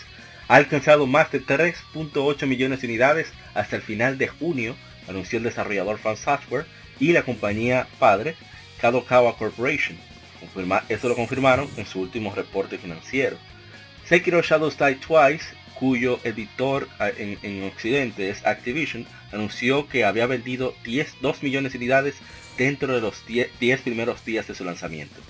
[0.48, 4.74] ha alcanzado más de 3.8 millones de unidades hasta el final de junio,
[5.08, 6.64] anunció el desarrollador From Software
[7.00, 8.36] y la compañía padre
[8.80, 9.96] Kadokawa Corporation.
[10.40, 13.36] Confirma- eso lo confirmaron en su último reporte financiero.
[14.06, 20.26] Sekiro Shadows Die Twice, cuyo editor ah, en, en Occidente es Activision, anunció que había
[20.26, 22.14] vendido 10, 2 millones de unidades
[22.58, 25.20] dentro de los 10, 10 primeros días de su lanzamiento.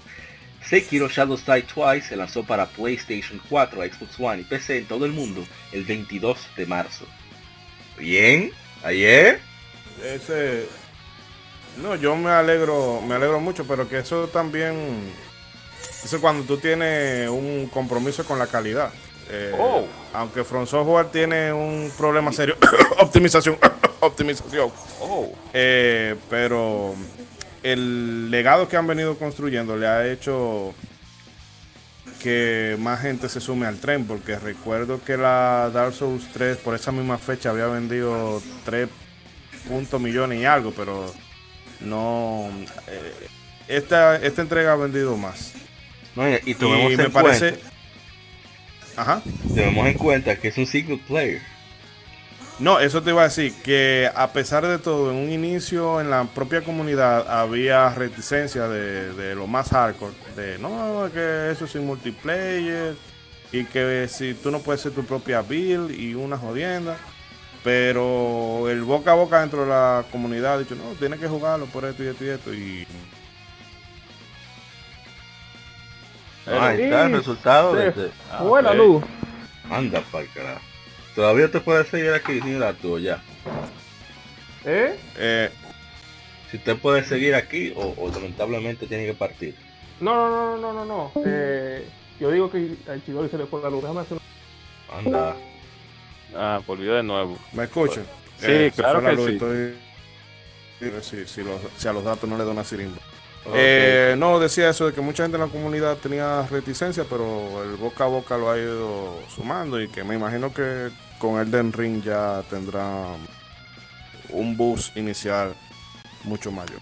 [0.68, 5.04] Sekiro Shadows Die Twice se lanzó para PlayStation 4, Xbox One y PC en todo
[5.04, 7.06] el mundo el 22 de marzo.
[7.98, 8.50] Bien,
[8.82, 9.40] ayer.
[11.82, 14.74] No, yo me alegro, me alegro mucho, pero que eso también,
[16.04, 18.90] eso cuando tú tienes un compromiso con la calidad.
[19.30, 19.86] Eh, Oh.
[20.12, 22.56] Aunque From Software tiene un problema serio,
[22.98, 23.58] optimización,
[24.00, 24.70] optimización.
[25.00, 26.94] Oh, Eh, pero
[27.62, 30.74] el legado que han venido construyendo le ha hecho
[32.22, 36.74] que más gente se sume al tren, porque recuerdo que la Dark Souls 3 por
[36.74, 38.88] esa misma fecha había vendido 3
[39.68, 41.12] puntos millones y algo, pero
[41.84, 42.50] no...
[42.88, 43.28] eh,
[43.68, 45.52] esta, esta entrega ha vendido más.
[46.14, 47.50] No, y, y tomemos Y en me parece...
[47.50, 47.70] cuenta,
[48.96, 49.22] Ajá.
[49.54, 51.42] tenemos en cuenta que es un single player.
[52.60, 56.08] No, eso te iba a decir, que a pesar de todo, en un inicio en
[56.08, 61.72] la propia comunidad había reticencia de, de lo más hardcore, de no, que eso es
[61.72, 62.94] sin multiplayer,
[63.50, 66.96] y que si tú no puedes ser tu propia build y una jodienda.
[67.64, 71.64] Pero el boca a boca dentro de la comunidad ha dicho, no, tienes que jugarlo
[71.66, 72.54] por esto y esto y esto.
[72.54, 72.86] Y
[76.46, 78.76] Ahí está el resultado de de- Ah, Fue la ok.
[78.76, 79.04] luz.
[79.70, 80.60] Anda pa'l carajo.
[81.14, 83.22] Todavía te puedes seguir aquí sin la tuya.
[84.66, 84.94] ¿Eh?
[85.16, 85.50] eh,
[86.50, 89.54] Si usted puede seguir aquí o, o lamentablemente tiene que partir.
[90.00, 91.12] No, no, no, no, no, no.
[91.24, 91.88] Eh,
[92.20, 93.80] yo digo que al Chidori se le fue la luz.
[93.80, 94.18] Déjame hacer
[94.92, 95.34] Anda.
[96.36, 97.38] Ah, volvió de nuevo.
[97.52, 98.04] ¿me escuchan?
[98.38, 99.32] Sí, Eh, claro que luz, sí.
[99.32, 99.74] estoy-
[101.02, 102.98] si, si los- si a los datos no le da una sirimba.
[103.54, 107.76] Eh, no, decía eso de que mucha gente en la comunidad tenía reticencia, pero el
[107.76, 112.02] boca a boca lo ha ido sumando y que me imagino que con Elden Ring
[112.02, 112.84] ya tendrá
[114.30, 115.54] un boost inicial
[116.24, 116.80] mucho mayor.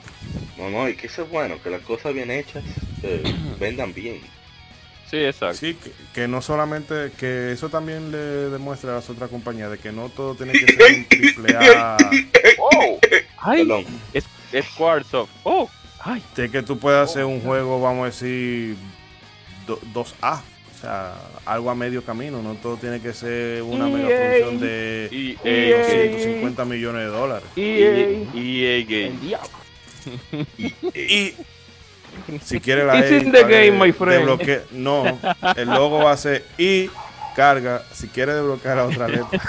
[0.56, 2.62] No, no, y que eso es bueno, que las cosas bien hechas
[3.02, 3.22] eh,
[3.58, 4.20] vendan bien.
[5.12, 5.58] Sí, exacto.
[5.58, 9.76] Sí, que, que no solamente, que eso también le demuestra a las otras compañías de
[9.76, 11.98] que no todo tiene que ser un triple A,
[12.58, 12.98] ¡Oh!
[13.38, 13.58] ¡Ay!
[13.66, 13.84] Perdón.
[14.14, 14.64] Es, es.
[14.78, 15.68] ¡Oh!
[16.00, 16.22] ¡Ay!
[16.34, 18.74] de que tú puedas hacer un juego, vamos a decir,
[19.66, 20.40] do- 2A.
[20.40, 23.94] O sea, algo a medio camino, no todo tiene que ser una EA.
[23.96, 25.84] megaproducción de Y EA.
[25.84, 27.48] 150 millones de dólares.
[27.54, 27.98] EA.
[28.34, 29.06] EA Game.
[29.08, 29.48] El diablo.
[30.94, 31.34] Y
[32.44, 34.26] si quiere la It's E, in the game, my friend.
[34.72, 35.18] no,
[35.56, 36.90] el logo va a ser y
[37.34, 37.82] carga.
[37.92, 39.40] Si quiere desbloquear la otra letra,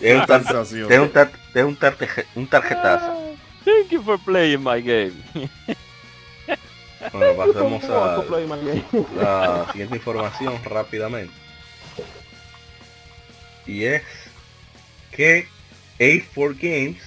[0.90, 1.64] Es un, tar- es
[2.48, 3.36] tarjetazo.
[3.64, 5.12] Thank you for playing my game.
[7.12, 11.32] Bueno, pasemos ¿Cómo a la siguiente información rápidamente.
[13.66, 14.02] Y es
[15.12, 15.46] que
[15.98, 17.02] A4 Games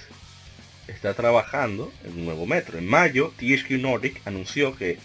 [0.92, 2.78] está trabajando en un nuevo metro.
[2.78, 4.98] En mayo, THQ Nordic anunció que,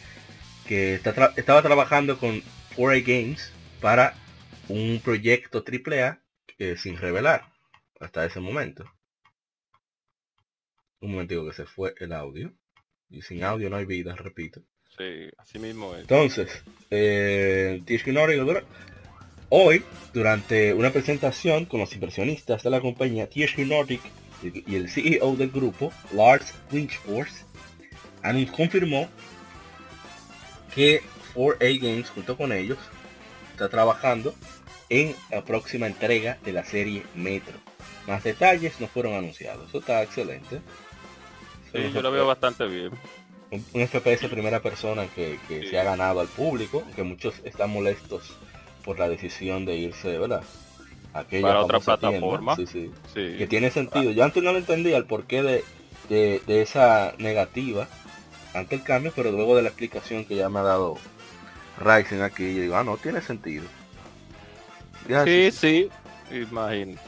[0.67, 2.41] que está tra- estaba trabajando con
[2.75, 4.13] 4A Games para
[4.67, 6.19] un proyecto AAA
[6.59, 7.51] eh, sin revelar
[7.99, 8.85] hasta ese momento.
[10.99, 12.51] Un momentico que se fue el audio.
[13.09, 14.61] Y sin audio no hay vida, repito.
[14.97, 16.01] Sí, así mismo es.
[16.01, 18.65] Entonces, eh, THQ Nordic
[19.49, 24.01] hoy, durante una presentación con los inversionistas de la compañía, THQ Nordic
[24.43, 27.43] y el CEO del grupo, Lars Winchforce,
[28.55, 29.07] confirmó
[30.73, 31.01] que
[31.33, 32.77] 4A Games junto con ellos
[33.51, 34.35] está trabajando
[34.89, 37.57] en la próxima entrega de la serie Metro.
[38.07, 39.67] Más detalles no fueron anunciados.
[39.69, 40.61] Eso está excelente.
[41.73, 42.91] Sí, yo lo veo bastante bien.
[43.51, 45.67] un, un FPS primera persona que, que Sí.
[45.69, 48.37] se ha ganado al público, que muchos están molestos
[48.85, 50.43] por la decisión de irse, ¿verdad?
[51.13, 51.97] Aquella Para otra tienda.
[51.99, 52.55] plataforma.
[52.55, 52.91] Sí, sí.
[53.13, 53.35] Sí.
[53.37, 54.11] Que tiene sentido.
[54.11, 55.63] Yo antes no lo entendía el porqué de,
[56.09, 57.87] de, de esa negativa
[58.53, 60.97] ante el cambio, pero luego de la explicación que ya me ha dado
[61.79, 63.65] Ryzen aquí, yo digo, ah, no, tiene sentido.
[65.07, 65.89] Ya, Sí, sí,
[66.31, 66.99] imagino.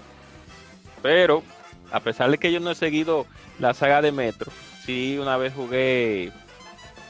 [1.01, 1.43] Pero,
[1.91, 3.25] a pesar de que yo no he seguido
[3.59, 4.51] la saga de Metro,
[4.85, 6.31] sí una vez jugué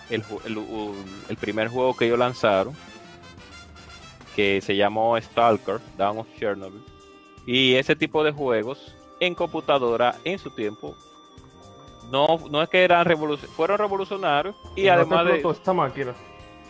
[0.10, 0.24] el,
[1.30, 2.74] el primer juego que ellos lanzaron,
[4.36, 6.82] que se llamó Stalker, Down of Chernobyl.
[7.46, 10.96] Y ese tipo de juegos en computadora en su tiempo,
[12.12, 15.42] no, no es que eran revoluc- fueron revolucionarios y No te además de...
[15.52, 16.14] esta máquina.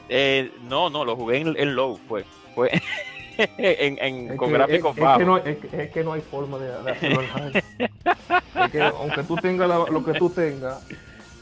[0.09, 2.25] eh, no, no, lo jugué en, en low, fue.
[2.55, 2.71] Fue
[3.57, 6.21] en, en- con que- gráficos es- es que no, es, que- es que no hay
[6.21, 10.85] forma de, de hacerlo en que aunque tú tengas la- lo que tú tengas,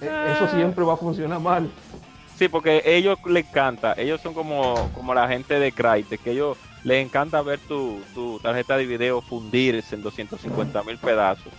[0.02, 1.70] eh, eso siempre va a funcionar mal.
[2.38, 6.58] Sí, porque ellos les encanta, ellos son como, como la gente de Crytek, que ellos
[6.84, 11.52] les encanta ver tu, tu tarjeta de video fundirse en 250 mil pedazos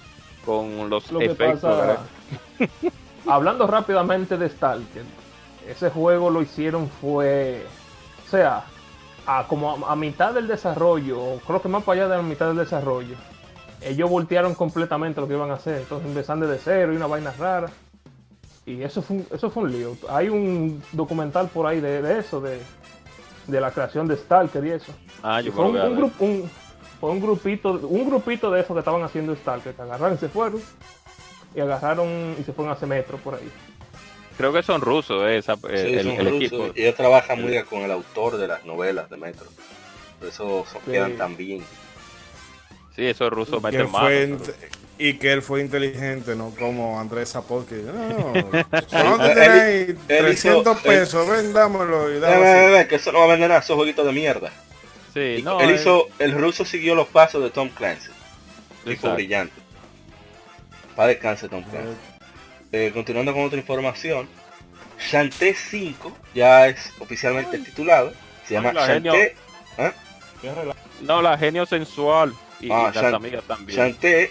[0.44, 1.98] con los Lo efectos.
[3.26, 5.02] hablando rápidamente de Stalker,
[5.66, 7.66] ese juego lo hicieron fue,
[8.26, 8.64] o sea,
[9.26, 12.22] a como a, a mitad del desarrollo, o creo que más para allá de la
[12.22, 13.16] mitad del desarrollo,
[13.82, 17.32] ellos voltearon completamente lo que iban a hacer, entonces empezaron desde cero y una vaina
[17.36, 17.68] rara.
[18.68, 19.96] Y eso fue, un, eso fue un lío.
[20.10, 22.58] Hay un documental por ahí de, de eso, de,
[23.46, 24.92] de la creación de Stalker y eso.
[25.22, 26.50] Ah, Y fue un, a un un,
[27.00, 30.28] fue un grupito, un grupito de esos que estaban haciendo Stalker, que agarraron y se
[30.28, 30.60] fueron,
[31.54, 33.48] y agarraron y se fueron a hacer metro por ahí.
[34.36, 35.56] creo que son rusos eh, esa, eh,
[35.86, 36.66] Sí, el, son el rusos, equipo.
[36.76, 39.46] y ellos trabajan muy bien con el autor de las novelas de Metro.
[40.18, 40.90] Por eso son, Sí.
[40.90, 41.64] quedan tan bien.
[42.94, 44.44] Sí, esos rusos Que meten fue mano.
[44.44, 44.54] int-
[44.98, 48.32] y que él fue inteligente, no como Andrés Zapot que no,
[49.28, 53.28] él 300 hizo- pesos, vendámoslo y dame ve, ve, ve, que eso no va a
[53.28, 54.50] vender nada, esos jueguitos de mierda.
[55.14, 58.10] Sí, Y no, él eh, hizo, el ruso siguió los pasos de Tom Clancy.
[58.84, 59.54] Tipo brillante.
[60.96, 61.96] Para descanse Tom Clancy.
[62.72, 64.28] Eh, continuando con otra información.
[64.98, 68.12] Shantae 5 ya es oficialmente titulado.
[68.46, 69.12] Se llama la genio.
[69.12, 69.34] Shantae,
[71.02, 72.34] No, la genio sensual.
[72.60, 73.78] Y, Ah, y las Shan- amigas también.
[73.78, 74.30] Shantae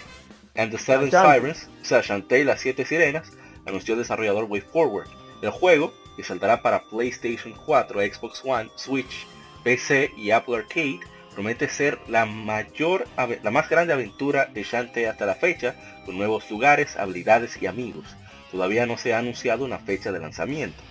[0.54, 1.10] and the Seven.
[1.10, 3.32] Sirens, o sea, Shantae y las siete sirenas,
[3.66, 5.08] anunció el desarrollador WayForward.
[5.42, 9.26] El juego, que saldrá para PlayStation 4, Xbox One, Switch,
[9.62, 11.00] PC y Apple Arcade,
[11.34, 13.06] promete ser la mayor,
[13.42, 15.74] la más grande aventura de Shantae hasta la fecha,
[16.04, 18.16] con nuevos lugares, habilidades y amigos.
[18.50, 20.82] Todavía no se ha anunciado una fecha de lanzamiento.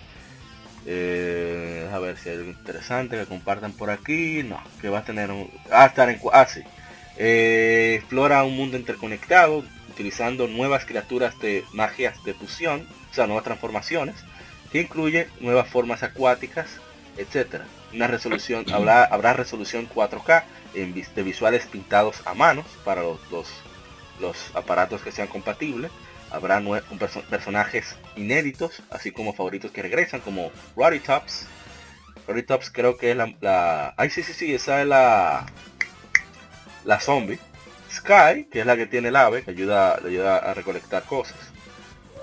[0.86, 4.42] Eh, a ver si hay algo interesante que compartan por aquí.
[4.42, 5.50] No, que va a tener un...
[5.70, 6.18] Ah, estar en...
[6.32, 6.62] Ah, sí.
[7.18, 13.44] Eh, explora un mundo interconectado utilizando nuevas criaturas de magias de fusión, o sea, nuevas
[13.44, 14.14] transformaciones,
[14.70, 16.68] que incluye nuevas formas acuáticas,
[17.16, 17.64] etcétera.
[17.92, 20.44] Una resolución, habrá, habrá resolución 4K
[20.74, 23.48] en de visuales pintados a manos para los, los,
[24.20, 25.90] los aparatos que sean compatibles.
[26.30, 31.46] Habrá nue- perso- personajes inéditos, así como favoritos que regresan, como Roddy Tops.
[32.28, 33.94] Roddy Tops creo que es la, la...
[33.96, 35.46] Ay, sí, sí, sí, esa es la
[36.88, 37.38] la zombie,
[37.92, 41.36] Sky, que es la que tiene el ave, que ayuda, le ayuda a recolectar cosas,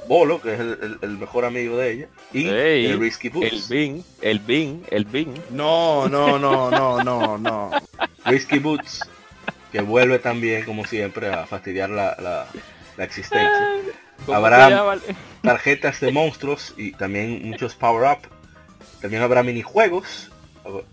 [0.07, 3.33] Bolo, que es el, el- el mejor amigo de ella, y Ey, el Risky El
[3.33, 3.69] Boots.
[3.69, 5.33] Bing, el Bing, el Bing.
[5.51, 7.71] No, no, no, no, no, no.
[8.25, 8.99] Risky Boots,
[9.71, 12.47] que vuelve también, como siempre, a fastidiar la, la-
[12.97, 13.69] la existencia.
[14.25, 14.97] ¿Cómo Habrá-?
[15.41, 18.27] Tarjetas de monstruos y también muchos power-up.
[19.01, 20.31] También habrá minijuegos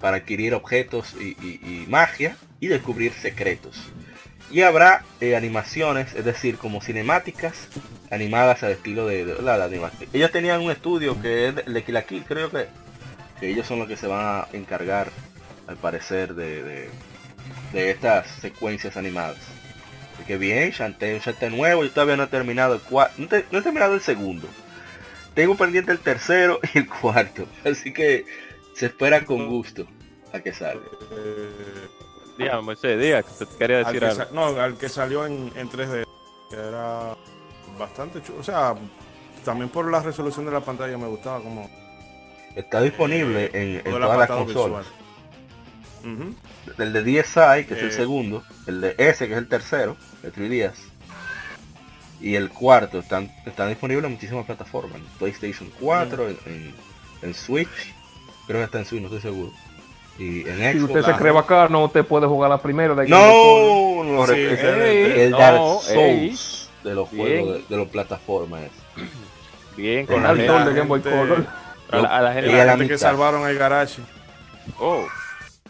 [0.01, 3.77] para adquirir objetos y, y- magia y descubrir secretos.
[4.51, 7.69] Y habrá eh, animaciones, es decir, como cinemáticas
[8.11, 10.11] animadas al estilo de, la, animación.
[10.13, 11.83] Ellos tenían un estudio que es de
[12.27, 12.67] creo que,
[13.41, 15.09] que ellos son los que se van a encargar,
[15.67, 16.91] al parecer, de,
[17.73, 19.39] de, estas secuencias animadas.
[20.15, 23.63] Así que bien, Shantae, Shantae nuevo, yo todavía no he terminado el cuarto, no he
[23.63, 24.47] terminado el segundo.
[25.35, 28.27] Tengo pendiente el tercero y el cuarto, así que
[28.75, 29.87] se espera con gusto
[30.33, 30.85] a que salga.
[31.13, 31.89] Eh,
[32.39, 34.25] Dígame, Moisés, diga, que te quería al decir que algo.
[34.35, 36.05] no, al que salió en, en 3D,
[36.51, 37.15] que era
[37.79, 38.39] bastante chulo.
[38.41, 38.75] O sea,
[39.45, 41.71] también por la resolución de la pantalla me gustaba como
[42.57, 44.87] Está disponible en, todas las consolas.
[46.79, 47.93] El de DSi, que es el Eh.
[47.93, 50.75] segundo, el de S, que es el tercero, el 3DS,
[52.21, 54.97] y el cuarto están, están disponibles en muchísimas plataformas.
[54.97, 56.75] En PlayStation 4, en, en-
[57.23, 57.95] en Switch,
[58.47, 59.51] creo que está en Switch, no estoy seguro.
[60.19, 60.95] Y en Si Xbox.
[60.97, 64.33] usted se cree bacano, usted puede jugar la primera de Game Boy No, no, Sí,
[64.45, 65.25] excelente.
[65.25, 66.29] el no, Dark ey.
[66.37, 68.61] Souls de los juegos de, de los plataformas.
[69.77, 71.47] Bien, Con El de Game Boy Color.
[71.91, 72.53] a la, a la Y gente.
[72.55, 74.01] a La la gente que salvaron al garage.
[74.79, 75.05] Oh,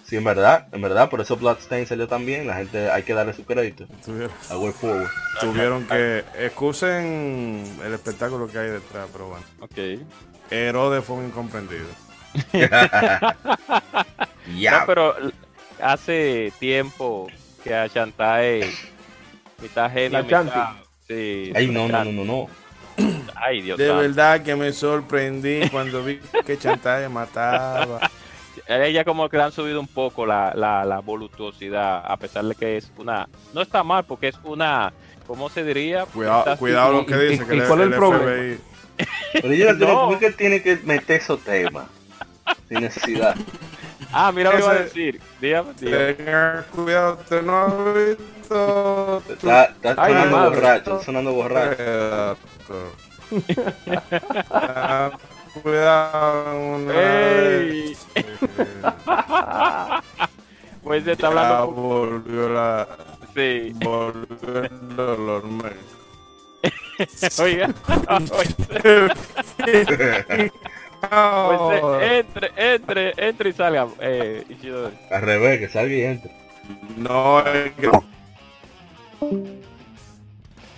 [0.05, 3.33] Sí, en verdad, en verdad, por eso Bloodstain salió también, la gente hay que darle
[3.33, 5.09] su crédito Tuvieron, a Way Forward.
[5.41, 9.45] tuvieron que excusen el espectáculo que hay detrás, pero bueno.
[9.61, 10.03] ok.
[10.51, 11.87] Herodes fue un incomprendido.
[14.57, 15.15] Ya, No, pero
[15.81, 17.29] hace tiempo
[17.63, 18.71] que a Shantae,
[19.61, 20.73] mitad genio, mitad...
[21.07, 22.47] Sí, Ay, no, no, no, no, no.
[23.35, 24.03] Ay, Dios De santo.
[24.03, 28.01] verdad que me sorprendí cuando vi que Chantaje mataba.
[28.69, 32.45] A ella como que le han subido un poco la, la, la voluptuosidad, a pesar
[32.45, 33.29] de que es una...
[33.55, 34.93] No está mal, porque es una...
[35.27, 36.05] ¿Cómo se diría?
[36.07, 38.59] Cuidado, cuidado lo y- que y- dice, que y cuál es el el problema?
[39.33, 41.87] Pero yo no tiene que meter esos temas
[42.73, 43.37] sin necesidad.
[44.15, 45.21] Ah, mira lo que iba a decir.
[45.41, 46.13] Dígame, dígame.
[46.15, 49.23] Tenga cuidado, usted no ha visto.
[49.27, 50.51] Está, está Ay, sonando madre.
[50.57, 52.37] borracho, está sonando borracho.
[54.51, 55.11] Ah,
[55.63, 57.97] Cuidado, una Ey.
[60.83, 61.67] Pues se está Ya hablando...
[61.69, 62.89] volvió la.
[63.35, 63.73] Sí.
[63.77, 65.45] Volvió el dolor.
[67.41, 67.75] Oiga.
[71.09, 73.89] Pues eh, entre, entre, entre y salga.
[74.01, 74.97] Eh, Ishidori.
[75.11, 76.31] Al revés, que salga y entre.
[76.97, 77.91] No, es que.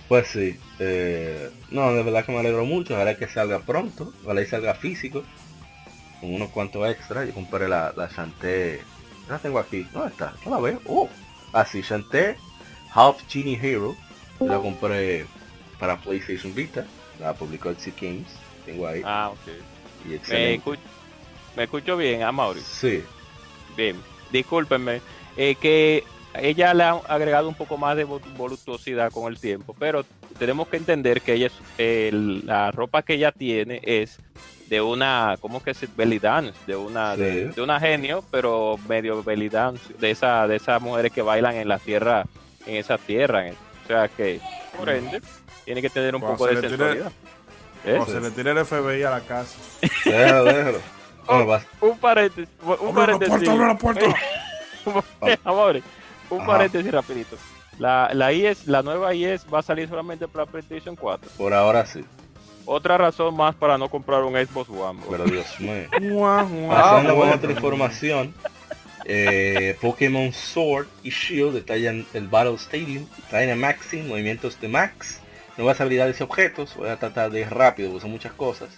[0.07, 0.59] Pues sí.
[0.79, 2.93] eh, no, de verdad que me alegro mucho.
[2.95, 4.13] Ojalá que salga pronto.
[4.23, 5.23] Ojalá y salga físico.
[6.21, 7.27] Con unos cuantos extras.
[7.27, 8.81] Yo compré la, la Shantae.
[9.29, 9.87] La tengo aquí.
[9.93, 10.33] ¿Dónde está?
[10.45, 10.81] No la veo.
[10.85, 11.09] Oh.
[11.53, 12.35] Ah, sí, Shantae
[12.93, 13.95] Half Genie Hero.
[14.39, 15.25] Yo la compré
[15.79, 16.85] para PlayStation Vita.
[17.19, 18.27] La publicó Exit Games.
[18.65, 19.01] tengo ahí.
[19.05, 19.74] Ah, ok.
[20.05, 20.69] Y Me, excelente.
[20.69, 20.77] escu-
[21.55, 22.61] me escucho bien, a Mauri.
[22.61, 23.03] Sí,
[23.75, 23.95] Bien,
[24.31, 25.01] discúlpenme.
[25.37, 26.03] eh, que
[26.33, 30.05] ella le ha agregado un poco más de vo- voluptuosidad con el tiempo, pero
[30.37, 31.47] tenemos que entender que ella
[31.77, 34.17] es, la ropa que ella tiene es
[34.67, 35.95] de una, ¿cómo que es?
[35.95, 37.21] Belly dance, de una, Sí.
[37.21, 41.55] de, de una genio, pero medio belly dance, de esa, de esas mujeres que bailan
[41.55, 42.25] en la tierra,
[42.65, 43.47] en esa tierra.
[43.47, 44.39] en- o sea que,
[44.77, 45.21] por ende,
[45.65, 47.11] tiene que tener un poco se de sensualidad.
[47.99, 49.55] O se le tire el FBI a la casa.
[50.05, 50.77] déjalo, déjalo.
[51.47, 53.29] Vas- Un paréntesis, un ¡Abre la paréntesis.
[53.35, 54.05] puerta, abre la puerta!
[55.43, 55.83] Amores,
[56.29, 56.47] un Ajá.
[56.47, 57.37] paréntesis rapidito.
[57.79, 61.29] La, la IS, la nueva IS va a salir solamente para PlayStation 4.
[61.37, 62.05] por ahora sí,
[62.65, 64.99] Otra razón más para no comprar un Xbox One.
[65.01, 65.09] bro.
[65.11, 65.87] pero Dios mío.
[66.69, 68.33] Pasando con otra información,
[69.05, 75.19] eh, Pokémon Sword y Shield detallan el Battle Stadium, traen a Maxing, movimientos de Max,
[75.57, 78.69] nuevas habilidades y objetos, voy a tratar de ir rápido porque son muchas cosas.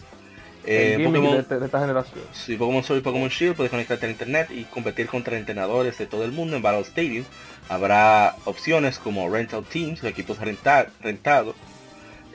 [0.69, 2.19] Eh, de, Pokémon, este- de esta generación.
[2.33, 6.07] si Pokémon Sword y Pokémon Shield puedes conectarte a internet y competir contra entrenadores de
[6.07, 7.23] todo el mundo en Battle Stadium.
[7.69, 11.55] Habrá opciones como Rental Teams equipos renta- rentados,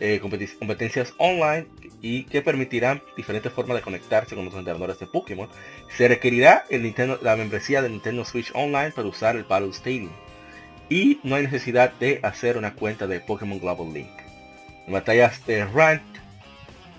[0.01, 1.67] eh, competi- competencias online
[2.01, 5.49] y que permitirán diferentes formas de conectarse con los entrenadores de Pokémon.
[5.97, 10.11] Se requerirá el Nintendo, la membresía de Nintendo Switch Online para usar el Battle Stadium.
[10.89, 14.11] Y no hay necesidad de hacer una cuenta de Pokémon Global Link.
[14.87, 16.03] En batallas de Ranked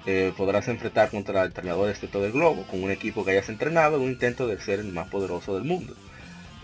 [0.05, 3.97] eh, podrás enfrentar contra entrenadores de todo el globo con un equipo que hayas entrenado
[3.97, 5.93] en un intento de ser el más poderoso del mundo.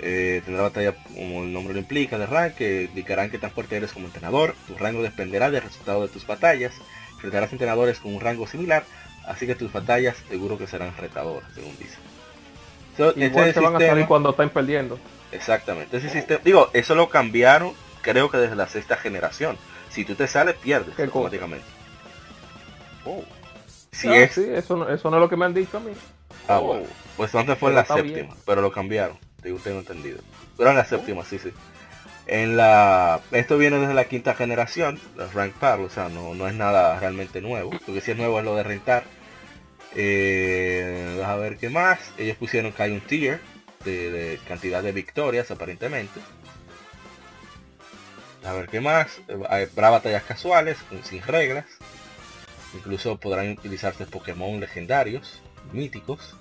[0.02, 3.76] Eh, tendrá batalla, como el nombre lo implica, de rank, que indicarán qué tan fuerte
[3.78, 4.56] eres como entrenador.
[4.68, 6.74] Tu rango dependerá del resultado de tus batallas.
[7.16, 8.84] Enfrentarás entrenadores con un rango similar,
[9.28, 11.98] así que tus batallas seguro que serán retadoras, según dice.
[12.96, 15.00] So, este Igual es se el van a salir sistema- cuando están perdiendo.
[15.34, 15.98] Exactamente.
[15.98, 19.58] Ese sistema, digo, eso lo cambiaron, creo que desde la sexta generación.
[19.90, 21.66] Si tú te sales, pierdes ¿Qué automáticamente.
[23.06, 23.24] Oh,
[23.92, 25.80] Si Ah, es sí, eso, no- eso no es lo que me han dicho a
[25.80, 25.92] mí.
[26.48, 26.68] Ah, Oh.
[26.68, 26.84] bueno.
[27.18, 28.30] Pues antes fue Pero en la séptima, bien.
[28.46, 29.18] pero lo cambiaron.
[29.44, 30.20] Digo, tengo entendido.
[30.58, 31.52] Pero en la séptima, sí, sí.
[32.28, 33.20] En la...
[33.32, 37.00] Esto viene desde la quinta generación, los Rank Battle, o sea, no, no es nada
[37.00, 37.72] realmente nuevo.
[37.88, 39.04] Lo que sí es nuevo es lo de rentar.
[39.96, 42.00] Eh, a ver qué más.
[42.18, 43.40] Ellos pusieron que hay un tier
[43.84, 46.20] de, de cantidad de victorias, aparentemente.
[48.50, 49.20] A ver qué más.
[49.28, 51.66] Eh, Habrá batallas casuales, sin reglas.
[52.74, 55.40] Incluso podrán utilizarse Pokémon legendarios,
[55.72, 56.36] míticos.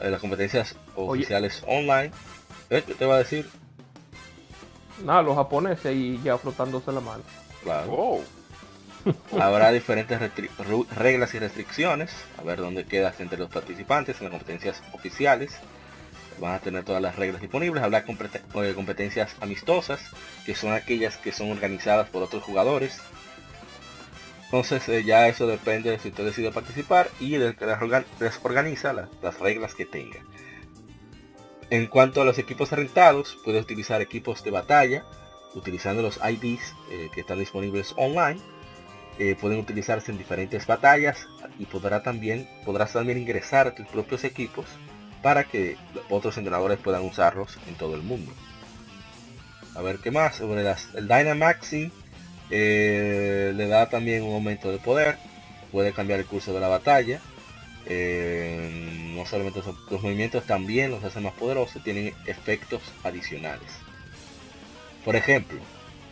[0.00, 1.20] Eh, las competencias Oye.
[1.20, 2.10] oficiales online.
[2.70, 2.82] ¿Eh?
[2.86, 3.50] ¿Qué te va a decir?
[5.04, 7.22] Nada, los japoneses y ya frotándose la mano.
[7.62, 7.86] Claro.
[7.90, 8.20] oh.
[9.38, 10.18] Habrá diferentes
[10.96, 12.12] reglas y restricciones.
[12.38, 15.52] A ver dónde quedas entre los participantes en las competencias oficiales.
[16.40, 17.82] Van a tener todas las reglas disponibles.
[17.82, 20.00] Habrá eh, competencias amistosas,
[20.44, 23.00] que son aquellas que son organizadas por otros jugadores.
[24.46, 28.04] Entonces eh, ya eso depende de si usted decide participar y del que las organ-
[28.20, 30.20] les organiza las, las reglas que tenga.
[31.70, 35.04] En cuanto a los equipos rentados, puede utilizar equipos de batalla,
[35.54, 38.40] utilizando los IDs eh, que están disponibles online
[39.40, 41.28] pueden utilizarse en diferentes batallas
[41.58, 44.66] y podrá también, podrás también ingresar a tus propios equipos
[45.24, 45.78] para que
[46.10, 48.30] otros entrenadores puedan usarlos en todo el mundo.
[49.74, 51.90] A ver qué más las, el Dynamaxing
[52.50, 55.16] eh, le da también un aumento de poder,
[55.72, 57.22] puede cambiar el curso de la batalla.
[57.86, 63.72] eh, no solamente los movimientos también los hacen más poderosos, tienen efectos adicionales.
[65.06, 65.58] Por ejemplo,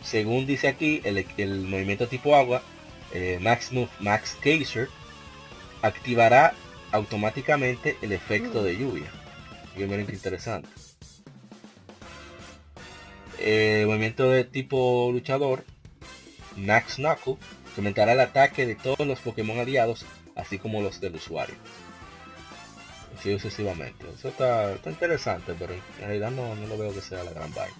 [0.03, 2.63] según dice aquí, el, movimiento tipo agua
[3.13, 4.89] eh, Max Move Max Geyser
[5.83, 6.55] activará
[6.93, 9.11] automáticamente el efecto de lluvia.
[9.75, 10.69] Bien interesante.
[13.39, 15.65] Eh, movimiento de tipo luchador
[16.55, 17.35] Max Knuckle
[17.73, 21.55] que aumentará el ataque de todos los Pokémon aliados, así como los del usuario.
[23.17, 24.05] Así sucesivamente.
[24.17, 27.51] Eso está, está interesante, pero en realidad no, no lo veo que sea la gran
[27.53, 27.75] vaina.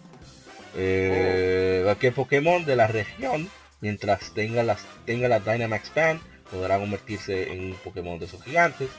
[0.76, 3.48] Eh, Cualquier Pokémon de la región
[3.80, 6.20] mientras tenga las tenga la Dynamax Band
[6.54, 8.90] podrá convertirse en un Pokémon de esos gigantes.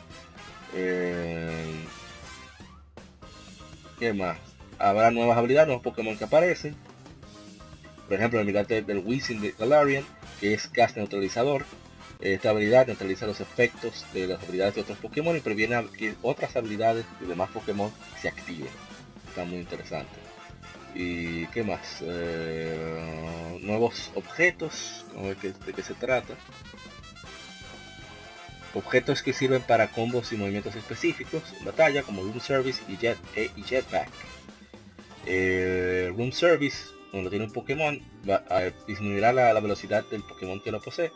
[0.74, 1.84] Eh,
[3.98, 4.38] ¿qué más?
[4.78, 6.74] habrá nuevas habilidades nuevos Pokémon que aparecen.
[8.08, 10.04] Por ejemplo la habilidad del Weezing de Galarian
[10.40, 11.64] que es gas neutralizador
[12.20, 16.56] esta habilidad neutraliza los efectos de las habilidades de otros Pokémon y previene que otras
[16.56, 18.68] habilidades de demás Pokémon se activen.
[19.28, 20.10] Está muy interesante.
[20.94, 26.34] Y qué más Eh, nuevos objetos a ver qué- de qué se trata
[28.74, 33.18] objetos que sirven para combos y movimientos específicos en batalla como room service y jet
[33.36, 34.08] e- y jetpack
[35.26, 37.98] Eh, room service cuando tiene un Pokémon
[38.86, 41.12] disminuirá la, la velocidad del Pokémon que lo posee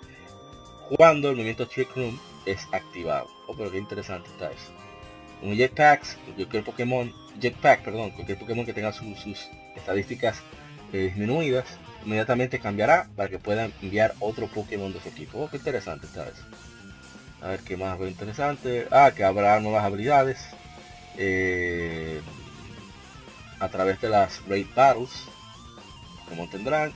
[0.89, 3.29] cuando el movimiento trick room es activado.
[3.47, 4.73] Oh, pero qué interesante está eso.
[5.43, 6.03] Un jetpack,
[6.35, 10.41] cualquier Pokémon, jetpack, perdón, cualquier Pokémon que tenga sus, estadísticas
[10.93, 11.67] eh, disminuidas,
[12.05, 15.39] inmediatamente cambiará para que puedan enviar otro Pokémon de su equipo.
[15.39, 16.43] Oh, qué interesante está eso.
[17.43, 18.89] A ver qué más veo interesante.
[18.91, 20.39] Ah, que habrá nuevas habilidades.
[21.17, 22.21] Eh,
[23.61, 25.11] a través de las Raid Battles.
[26.29, 26.93] Como tendrán.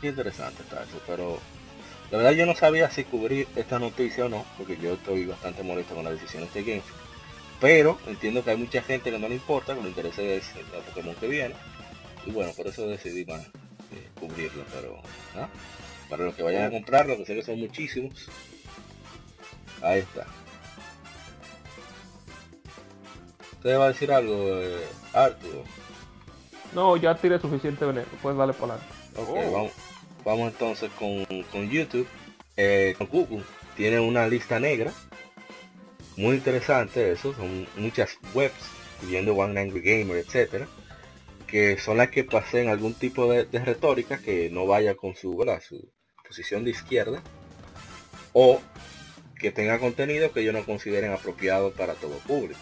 [0.00, 1.38] Qué interesante está eso, pero
[2.10, 5.62] la verdad yo no sabía si cubrir esta noticia o no, porque yo estoy bastante
[5.62, 6.82] molesto con las decisiones de Game
[7.60, 10.82] Pero entiendo que hay mucha gente que no le importa, que le interesa es el
[10.82, 11.54] Pokémon que viene.
[12.26, 15.00] Y bueno, por eso decidí más eh, cubrirlo, pero
[16.12, 18.28] para los que vayan a comprarlo, que sé que son muchísimos.
[19.80, 20.26] Ahí está.
[23.52, 24.84] ¿Usted va a decir algo, eh,
[25.14, 25.64] Arturo?
[26.74, 28.94] No, ya tiré suficiente veneno, puedes darle por adelante.
[29.16, 29.52] Ok, oh.
[29.52, 29.72] vamos,
[30.22, 32.06] vamos entonces con, con YouTube.
[32.58, 33.44] Eh, con Google
[33.74, 34.92] tiene una lista negra.
[36.18, 38.52] Muy interesante eso, son muchas webs,
[39.00, 40.68] incluyendo One Angry Gamer, etcétera
[41.52, 45.92] que son las que pasen algún tipo de, retórica que no vaya con su, su
[46.32, 47.20] posición de izquierda
[48.32, 48.58] o
[49.38, 52.58] que tenga contenido que ellos no consideren apropiado para todo público.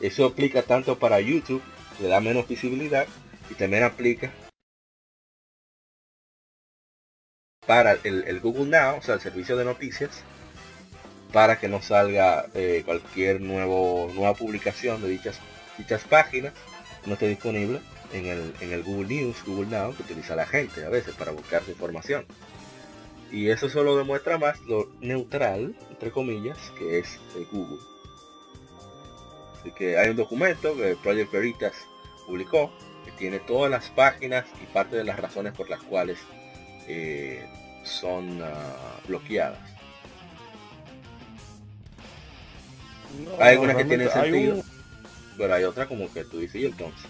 [0.00, 1.60] Eso aplica tanto para YouTube,
[2.00, 3.08] le da menos visibilidad,
[3.50, 4.30] y también aplica
[7.66, 10.22] para el, Google Now, o sea, el servicio de noticias,
[11.32, 15.40] para que no salga eh, cualquier nuevo, nueva publicación de dichas,
[15.76, 16.52] dichas páginas
[17.06, 17.80] no esté disponible
[18.12, 21.32] en el, en el Google News, Google Now, que utiliza la gente a veces para
[21.32, 22.26] buscar su información.
[23.30, 27.20] Y eso solo demuestra más lo neutral, entre comillas, que es
[27.52, 27.78] Google.
[29.60, 31.74] Así que hay un documento que Project Veritas
[32.26, 32.72] publicó,
[33.04, 36.18] que tiene todas las páginas y parte de las razones por las cuales
[36.86, 37.46] eh,
[37.84, 39.58] son ah, bloqueadas.
[43.40, 44.62] hay algunas que tienen sentido
[45.38, 47.06] pero hay otra como que tú dices y entonces.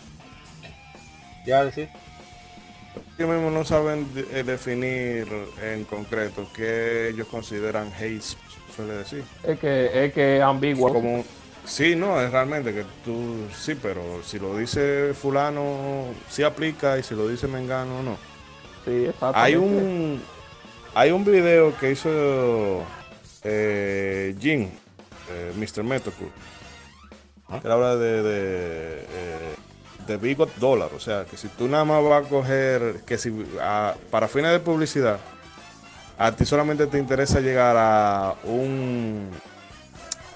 [1.49, 1.88] Ya decir.
[3.16, 5.26] Ellos mismos no saben eh, definir
[5.62, 8.22] en concreto qué ellos consideran hate,
[8.76, 9.24] suele decir.
[9.42, 10.92] Es que es que ambiguo.
[10.92, 11.24] Como,
[11.64, 17.03] sí, no, es realmente que tú, sí, pero si lo dice fulano, sí aplica y
[17.03, 18.18] si lo dice mengano, no.
[18.84, 19.40] Sí, exactamente.
[19.40, 20.22] Hay un,
[20.94, 22.82] hay un video que hizo
[23.42, 24.68] eh, Jim,
[25.30, 25.82] eh, Mr.
[25.82, 26.28] Metokur
[27.62, 29.55] que habla de, de, eh,
[30.09, 30.91] de Bigot Dollar.
[30.95, 33.31] O sea, que si tú nada más vas a coger, que si
[34.11, 35.21] para fines de publicidad,
[36.19, 39.31] a ti solamente te interesa llegar a un,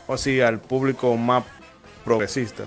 [0.07, 1.45] o sea, al público más
[2.05, 2.65] progresista.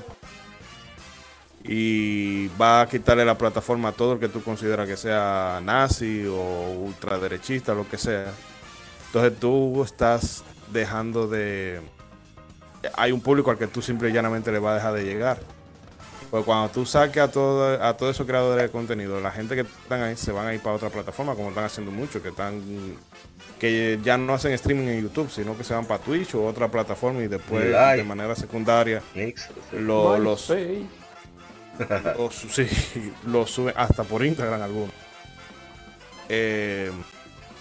[1.64, 6.26] Y va a quitarle la plataforma a todo el que tú consideras que sea nazi
[6.28, 8.32] o ultraderechista, lo que sea.
[9.08, 11.82] Entonces tú estás dejando de,
[12.96, 15.40] hay un público al que tú simple y llanamente le va a dejar de llegar.
[16.32, 19.62] Pues cuando tú saques a todo, a todos esos creadores de contenido, la gente que
[19.62, 22.62] están ahí se van a ir para otra plataforma, como están haciendo muchos, que están
[23.60, 26.68] que ya no hacen streaming en YouTube, sino que se van para Twitch o otra
[26.68, 29.02] plataforma y después de manera secundaria
[29.72, 30.50] lo, los,
[33.26, 34.92] los, suben hasta por Instagram algunos.
[36.28, 36.92] Eh,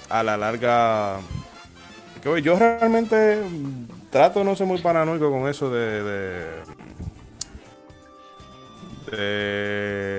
[0.09, 1.21] a la larga,
[2.43, 3.41] yo realmente
[4.11, 6.47] trato de no ser muy paranoico con eso de, de,
[9.17, 10.15] de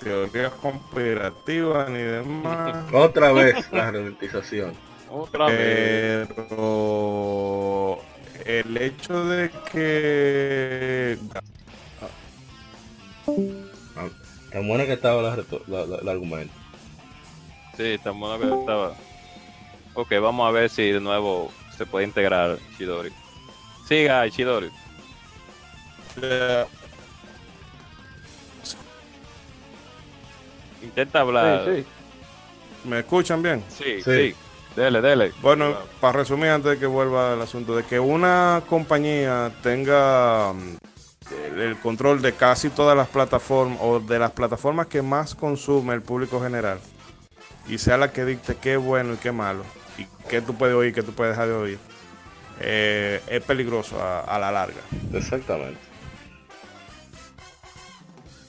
[0.00, 2.92] teorías conspirativas ni demás.
[2.92, 4.74] Otra vez la ralentización.
[5.10, 6.28] Otra vez.
[6.28, 7.98] Pero
[8.44, 11.18] el hecho de que
[14.52, 15.34] tan buena que estaba la,
[15.82, 16.54] el argumento.
[17.76, 18.94] Sí, tan buena que estaba.
[19.94, 23.12] Ok, vamos a ver si de nuevo se puede integrar Chidori.
[23.86, 24.70] Siga, Chidori.
[30.88, 31.64] Intenta hablar.
[31.66, 31.84] Sí,
[32.84, 33.62] ¿Me escuchan bien?
[33.68, 34.34] Sí, sí.
[34.74, 35.32] Dele, dele.
[35.42, 41.60] Bueno, para resumir antes de que vuelva el asunto, de que una compañía tenga mm,
[41.60, 46.02] el control de casi todas las plataformas o de las plataformas que más consume el
[46.02, 46.78] público general
[47.68, 49.64] y sea la que dicte qué bueno y qué malo
[49.98, 51.78] y qué tú puedes oír, qué tú puedes dejar de oír,
[52.60, 54.80] eh, es peligroso a, la larga.
[55.12, 55.78] Exactamente.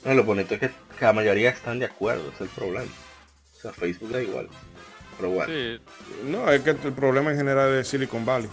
[0.04, 0.70] lo bonito es que,
[1.06, 2.90] la mayoría están de acuerdo, es el problema.
[3.56, 4.48] O sea, Facebook da igual.
[5.18, 5.52] Pero bueno.
[6.24, 8.48] No, es que el problema en general es Silicon Valley.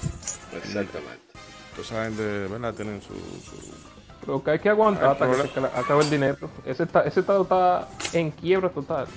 [0.54, 1.22] Exactamente.
[1.70, 2.74] Entonces esa gente, ¿verdad?
[2.74, 3.14] Tienen su...
[4.22, 6.50] Pero que hay que aguantar hasta que se acabe el dinero.
[6.66, 9.08] Ese, ese estado está en quiebra total.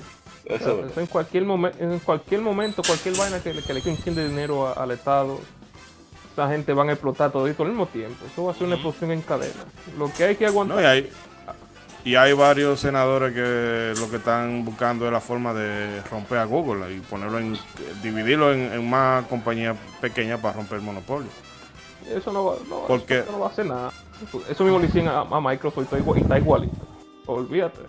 [0.45, 4.29] Eso, Eso en cualquier momento, en cualquier momento, cualquier vaina que, le- que le enciende
[4.29, 5.39] dinero a- al Estado,
[6.33, 8.25] esa gente van a explotar todo esto al mismo tiempo.
[8.31, 9.65] Eso va a ser una explosión en cadena.
[9.99, 10.77] Lo que hay que aguantar.
[10.77, 11.11] No, y hay,
[12.05, 16.45] y hay varios senadores que lo que están buscando es la forma de romper a
[16.45, 17.59] Google y ponerlo en,
[18.03, 21.29] dividirlo en, en más compañías pequeñas para romper el monopolio.
[22.09, 23.93] Eso no va, no, Porque- eso no va a hacer nada.
[24.49, 26.77] Eso mismo le hicieron a, a Microsoft y está igual- y está igualito.
[27.27, 27.81] Olvídate.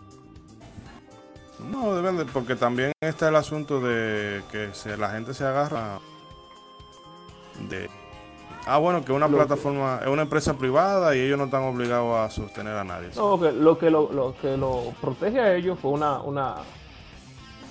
[1.71, 5.99] No, depende, porque también está el asunto de que se, la gente se agarra
[7.69, 7.89] de...
[8.67, 11.63] Ah, bueno, que una Lo que- plataforma es una empresa privada y ellos no están
[11.63, 13.09] obligados a sostener a nadie.
[13.15, 16.55] No, que lo que lo, lo que lo protege a ellos fue una una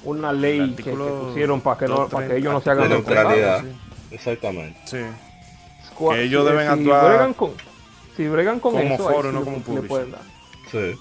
[0.02, 2.98] una ley que, pusieron para que no para que ellos no se de hagan los
[3.06, 3.60] neutralidad.
[3.62, 4.14] sí.
[4.14, 4.80] Exactamente.
[4.86, 4.98] Sí.
[5.92, 7.50] Squad- Que ellos si- deben si actuar bregan con,
[8.16, 10.20] si bregan con como eso, foro, no como dar.
[10.72, 10.94] Sí.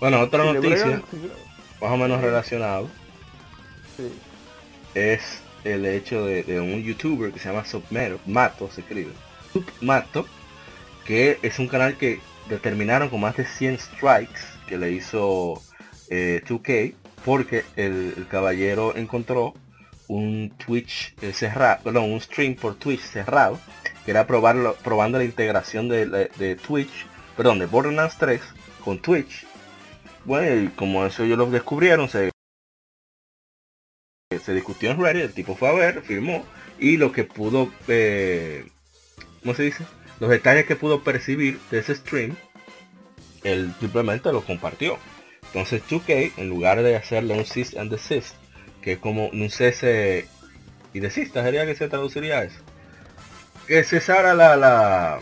[0.00, 1.30] Bueno, otra Si noticia, bregan- si bre-
[1.80, 2.88] más o menos relacionado,
[3.96, 4.12] sí.
[4.94, 9.12] es el hecho de, un youtuber que se llama Submato, Mato se escribe,
[9.52, 10.26] Submato,
[11.04, 15.60] que es un canal que determinaron con más de 100 strikes que le hizo
[16.10, 16.94] eh, 2K,
[17.24, 19.54] porque el, el caballero encontró
[20.08, 23.58] un Twitch eh, cerrado, perdón, un stream por Twitch cerrado,
[24.04, 27.06] que era probarlo, probando la integración de, de- de Twitch,
[27.36, 28.40] perdón, de Borderlands 3
[28.84, 29.46] con Twitch.
[30.24, 32.31] Bueno, y como eso ellos lo descubrieron, se
[34.44, 36.44] se discutió en Reddit, el tipo fue a ver, firmó,
[36.78, 38.64] y lo que pudo, eh,
[39.42, 39.84] ¿cómo se dice?
[40.20, 42.36] Los detalles que pudo percibir de ese stream,
[43.44, 44.98] él simplemente lo compartió.
[45.46, 48.34] Entonces 2K, en lugar de hacerle un cease and desist,
[48.80, 50.26] que es como un cese
[50.94, 52.58] y desista, sería que se traduciría eso.
[53.66, 55.20] Que cesara la, la,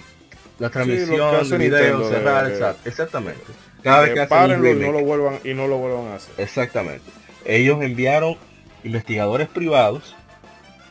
[0.59, 3.43] la transmisión de video, cerrar, de- exact- exactamente.
[3.83, 6.35] Cada vez Que hacen un no lo vuelvan y no lo vuelvan a hacer.
[6.39, 7.05] Exactamente.
[7.45, 8.37] Ellos enviaron
[8.85, 10.15] investigadores privados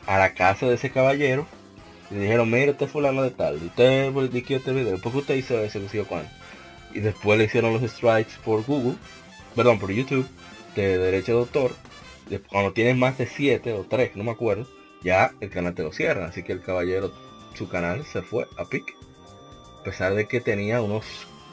[0.06, 1.48] a la casa de ese caballero
[2.12, 5.18] y le dijeron, mire, usted es fulano de tal, usted publicó este video, ¿por qué
[5.20, 6.30] usted hizo ese que cuándo?
[6.94, 8.96] Y después le hicieron los strikes por Google,
[9.56, 10.28] perdón, por YouTube,
[10.76, 11.72] de derecho de autor.
[12.50, 14.68] Cuando tienes más de 7 o 3, no me acuerdo,
[15.04, 16.30] ya el canal te lo cierran.
[16.30, 17.12] Así que el caballero,
[17.56, 18.94] su canal se fue a pique.
[19.80, 21.06] A pesar de que tenía unos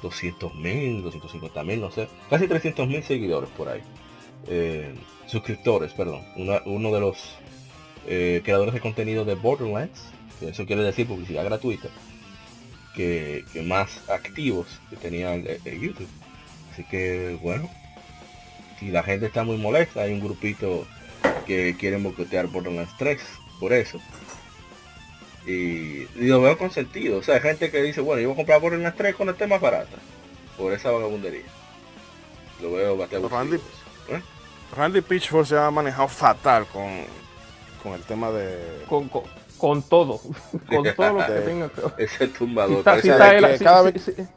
[0.02, 3.82] 200 mil, 250 mil, no sé, casi 300 mil seguidores por ahí.
[4.48, 4.94] Eh,
[5.26, 6.22] suscriptores, perdón.
[6.36, 7.18] Una- uno de los
[8.06, 10.00] eh, creadores de contenido de Borderlands,
[10.38, 11.88] que eso quiere decir publicidad gratuita,
[12.94, 16.08] que, que más activos que tenía eh, YouTube.
[16.72, 17.68] Así que bueno,
[18.78, 20.86] si la gente está muy molesta, hay un grupito
[21.46, 23.20] que quieren boicotear Borderlands 3
[23.58, 24.00] por eso.
[25.46, 27.18] Y, y lo veo con sentido.
[27.18, 29.46] O sea, hay gente que dice, bueno, yo voy a comprar Borderlands 3 cuando esté
[29.46, 29.96] más barata.
[30.58, 31.42] Por esa vagabundería.
[32.60, 33.28] Lo veo bastante.
[34.76, 37.04] Randy Pitchford se ha manejado fatal con,
[37.82, 38.84] con el tema de...
[38.88, 39.22] Con, con,
[39.58, 40.20] con todo.
[40.68, 42.74] con todo lo que De- tenga que Ese tumbador.
[42.74, 44.28] Si, está- si parece- está de él- que si- cada si- si-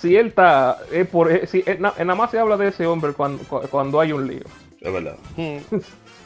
[0.00, 3.12] si él está, es por, si- es na- nada más se habla de ese hombre
[3.12, 4.44] cuando, cu- cuando hay un lío.
[4.80, 5.16] Es verdad.
[5.36, 5.58] Hmm.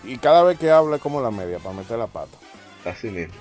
[0.05, 2.37] Y cada vez que habla es como la media, para meter la pata.
[2.85, 3.35] Así mismo.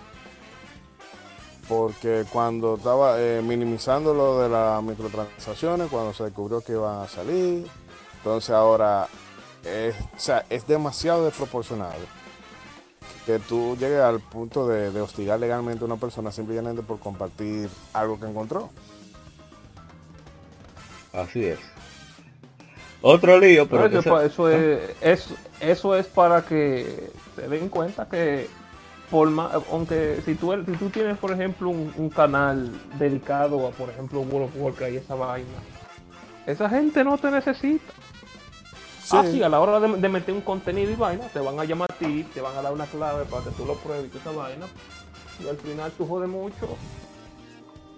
[1.68, 7.08] Porque cuando estaba eh, minimizando lo de las microtransacciones, cuando se descubrió que iban a
[7.08, 7.68] salir,
[8.18, 9.08] entonces ahora
[9.64, 11.94] es, o sea, es demasiado desproporcionado
[13.26, 17.70] que tú llegues al punto de, de hostigar legalmente a una persona simplemente por compartir
[17.94, 18.70] algo que encontró.
[21.14, 21.60] Así es.
[23.02, 25.30] Otro lío, pero eso, eso es, es-
[25.62, 28.48] eso es para que se den cuenta que
[29.10, 33.72] por ma- aunque si tú, si tú tienes por ejemplo un, un canal dedicado a
[33.72, 35.48] por ejemplo World of Warcraft y esa vaina,
[36.46, 37.94] esa gente no te necesita.
[39.10, 39.16] Sí.
[39.18, 41.64] Ah, sí, a la hora de, de meter un contenido y vaina, te van a
[41.66, 44.10] llamar a ti, te van a dar una clave para que tú lo pruebes y
[44.10, 44.66] toda esa vaina.
[45.44, 46.78] Y al final tú jodes mucho.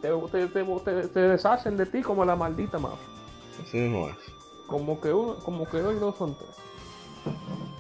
[0.02, 3.08] Te, te, te, te- te deshacen de ti como la maldita mafia.
[3.62, 4.16] Así mismo es.
[4.68, 6.50] Como que uno, como que hoy dos son tres.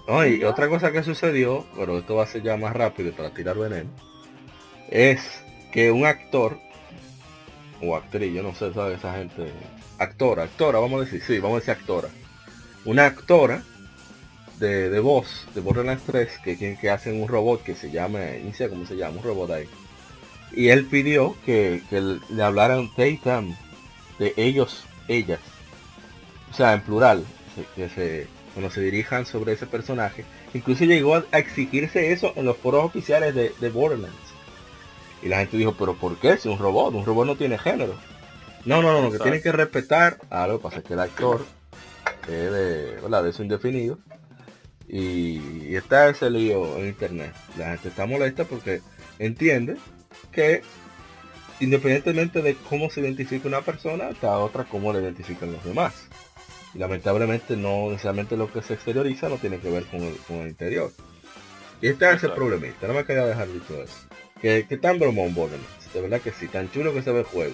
[0.07, 3.29] No, y otra cosa que sucedió, pero esto va a ser ya más rápido para
[3.34, 3.89] tirar veneno,
[4.89, 5.21] es
[5.71, 6.57] que un actor,
[7.82, 9.51] o actriz, yo no sé, sabe esa gente,
[9.99, 12.09] actora, actora, vamos a decir, sí, vamos a decir actora.
[12.86, 13.63] Una actora
[14.59, 18.19] de, de voz de Borderlands 3, que, que, que hacen un robot que se llama,
[18.43, 19.67] ni sé cómo se llama, un robot ahí.
[20.53, 23.55] Y él pidió que, que le hablaran them,
[24.19, 25.39] de ellos, ellas.
[26.51, 27.23] O sea, en plural,
[27.75, 30.25] que se, cuando se dirijan sobre ese personaje.
[30.53, 34.15] Incluso llegó a, exigirse eso en los foros oficiales de, de Borderlands.
[35.23, 36.38] Y la gente dijo, pero ¿por qué?
[36.38, 37.95] Si un robot, un robot no tiene género.
[38.65, 40.17] No, no, no, no, que tienen que respetar.
[40.29, 41.45] Ah, lo que pasa es que el actor
[42.24, 43.24] es de, ¿verdad?
[43.24, 43.99] de eso indefinido.
[44.88, 47.34] Y, y está ese lío en internet.
[47.57, 48.82] La gente está molesta porque
[49.20, 49.78] entiende
[50.32, 50.62] que
[51.62, 55.93] independientemente de cómo se identifica una persona, está otra cómo le identifican los demás.
[56.74, 60.38] Y lamentablemente no necesariamente lo que se exterioriza no tiene que ver con el, con
[60.38, 60.91] el interior.
[61.82, 63.95] Y este es ese problemita, no me quería dejar dicho eso.
[64.41, 67.26] Que, que tan bromón Borderlands, de verdad que sí, tan chulo que se ve el
[67.26, 67.53] juego.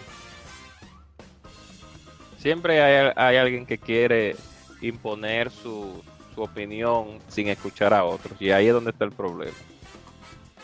[2.47, 4.37] Siempre hay, hay alguien que quiere
[4.79, 6.01] imponer su,
[6.33, 8.41] su opinión sin escuchar a otros.
[8.41, 9.51] Y ahí es donde está el problema.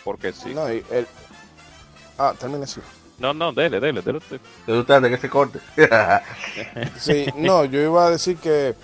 [0.01, 0.53] Porque sí.
[0.53, 1.05] No, y el...
[2.17, 2.79] Ah, termina así.
[3.19, 4.39] No, no, dele, dele, dele usted.
[4.65, 5.59] ¿Te gusta de que se corte?
[6.97, 8.75] Sí, no, yo iba a decir que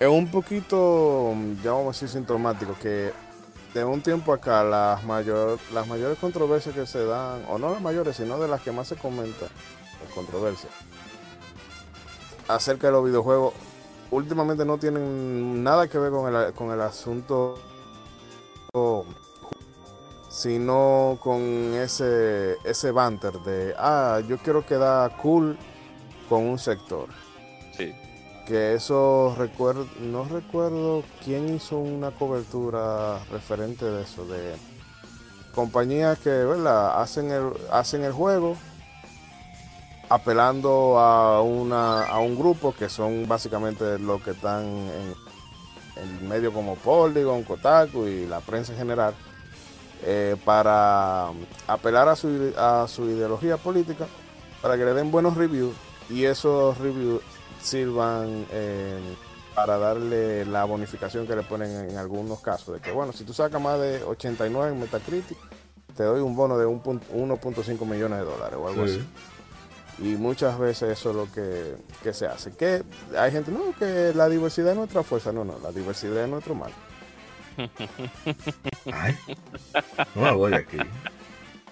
[0.00, 3.12] es un poquito, ya vamos a decir, sintomático, que
[3.72, 7.80] de un tiempo acá las, mayor, las mayores controversias que se dan, o no las
[7.80, 9.48] mayores, sino de las que más se comentan,
[10.04, 10.72] las controversias,
[12.48, 13.54] acerca de los videojuegos,
[14.10, 17.56] últimamente no tienen nada que ver con el, con el asunto,
[20.28, 21.40] sino con
[21.74, 25.56] ese, ese banter de, ah, yo quiero quedar cool
[26.28, 27.08] con un sector
[27.76, 27.92] Sí.
[28.46, 34.54] que eso recuerdo, no recuerdo quién hizo una cobertura referente de eso, de
[35.54, 37.00] compañías que ¿verdad?
[37.00, 38.56] hacen el, hacen el juego
[40.08, 45.14] apelando a una a un grupo que son básicamente los que están en
[45.96, 49.14] el medio como Polygon, Kotaku y la prensa en general
[50.04, 51.28] eh, para
[51.66, 54.06] apelar a su, a su ideología política
[54.62, 55.74] para que le den buenos reviews
[56.08, 57.20] y esos reviews
[57.62, 58.98] sirvan eh,
[59.54, 62.74] para darle la bonificación que le ponen en algunos casos.
[62.74, 65.36] De que, bueno, si tú sacas más de 89 en Metacritic,
[65.96, 68.94] te doy un bono de un pun- 1.5 millones de dólares o algo Sí.
[69.00, 69.08] así.
[70.00, 72.52] Y muchas veces eso es lo que, que se hace.
[72.52, 72.82] Que
[73.18, 75.32] hay gente, no, que la diversidad es nuestra fuerza.
[75.32, 76.70] No, no, la diversidad es nuestro mal.
[78.92, 79.16] Ay,
[80.14, 80.76] no me voy de aquí.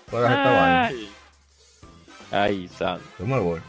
[0.08, 0.86] Fuera esta vaina.
[0.86, 1.08] Ay,
[2.32, 3.04] Ay, santo.
[3.18, 3.60] Yo me voy.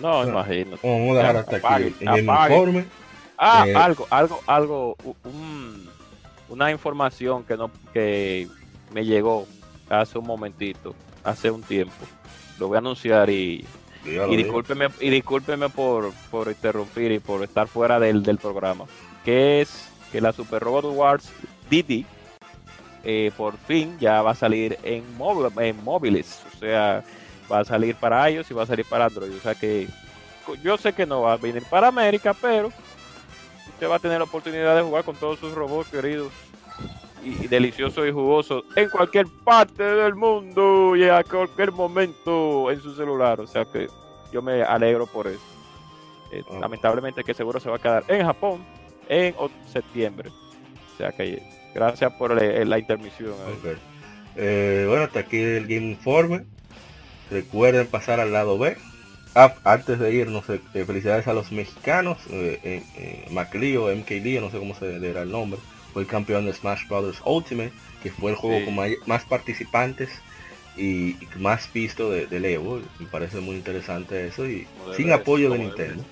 [0.00, 0.30] No, No.
[0.30, 0.80] imagínate.
[0.88, 2.86] Vamos a dejar hasta aquí apague, en el informe.
[3.36, 5.88] Ah, Eh, algo, algo, algo, un-
[6.48, 8.48] una información que no, que
[8.92, 9.46] me llegó
[9.90, 11.94] hace un momentito, hace un tiempo.
[12.58, 13.64] Lo voy a anunciar y,
[14.04, 18.84] y discúlpeme, y discúlpeme por, por interrumpir y por estar fuera del, del programa.
[19.24, 21.30] Que es que la Super Robot Wars
[21.70, 22.04] DD
[23.04, 26.42] eh, por fin ya va a salir en, móvil, en móviles.
[26.54, 27.04] O sea,
[27.50, 29.34] va a salir para iOS y va a salir para Android.
[29.34, 29.88] O sea que
[30.62, 32.72] yo sé que no va a venir para América, pero
[33.68, 36.32] usted va a tener la oportunidad de jugar con todos sus robots queridos
[37.24, 42.94] y, deliciosos y jugosos en cualquier parte del mundo y a cualquier momento en su
[42.94, 43.40] celular.
[43.40, 43.88] O sea que
[44.32, 45.40] yo me alegro por eso.
[46.32, 46.42] Eh.
[46.60, 48.64] Lamentablemente que seguro se va a quedar en Japón
[49.08, 49.34] en
[49.72, 50.30] septiembre.
[50.94, 51.42] O sea que
[51.74, 53.32] gracias por le- la intermisión.
[53.64, 53.76] eh.
[54.36, 56.44] Eh, bueno, hasta aquí el Game Informe.
[57.30, 58.76] Recuerden pasar al lado B.
[59.34, 62.18] Ah, antes de irnos, eh, eh, felicidades a los mexicanos.
[62.30, 65.60] Eh, eh, eh, Maclio, MKD, no sé cómo se le era el nombre.
[65.98, 67.72] Fue el campeón de Smash Brothers Ultimate,
[68.04, 68.64] que fue el juego Sí.
[68.66, 68.76] con
[69.08, 70.08] más participantes
[70.76, 72.80] y, y más visto de, del Evo.
[73.00, 76.04] Me parece muy interesante eso y Como sin apoyo de Nintendo.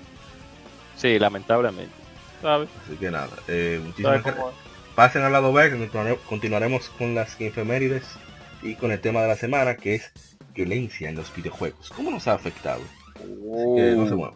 [0.97, 1.93] Sí, lamentablemente.
[2.41, 2.67] ¿Sabes?
[2.85, 4.55] Así que nada, eh, muchísimas ¿Sabes gracias.
[4.93, 8.03] pasen al lado B, que continuaremos con las efemérides
[8.61, 10.11] y con el tema de la semana, que es
[10.53, 11.91] violencia en los videojuegos.
[11.95, 12.81] ¿Cómo nos ha afectado?
[13.15, 13.23] Así
[13.77, 14.35] que no se muevan.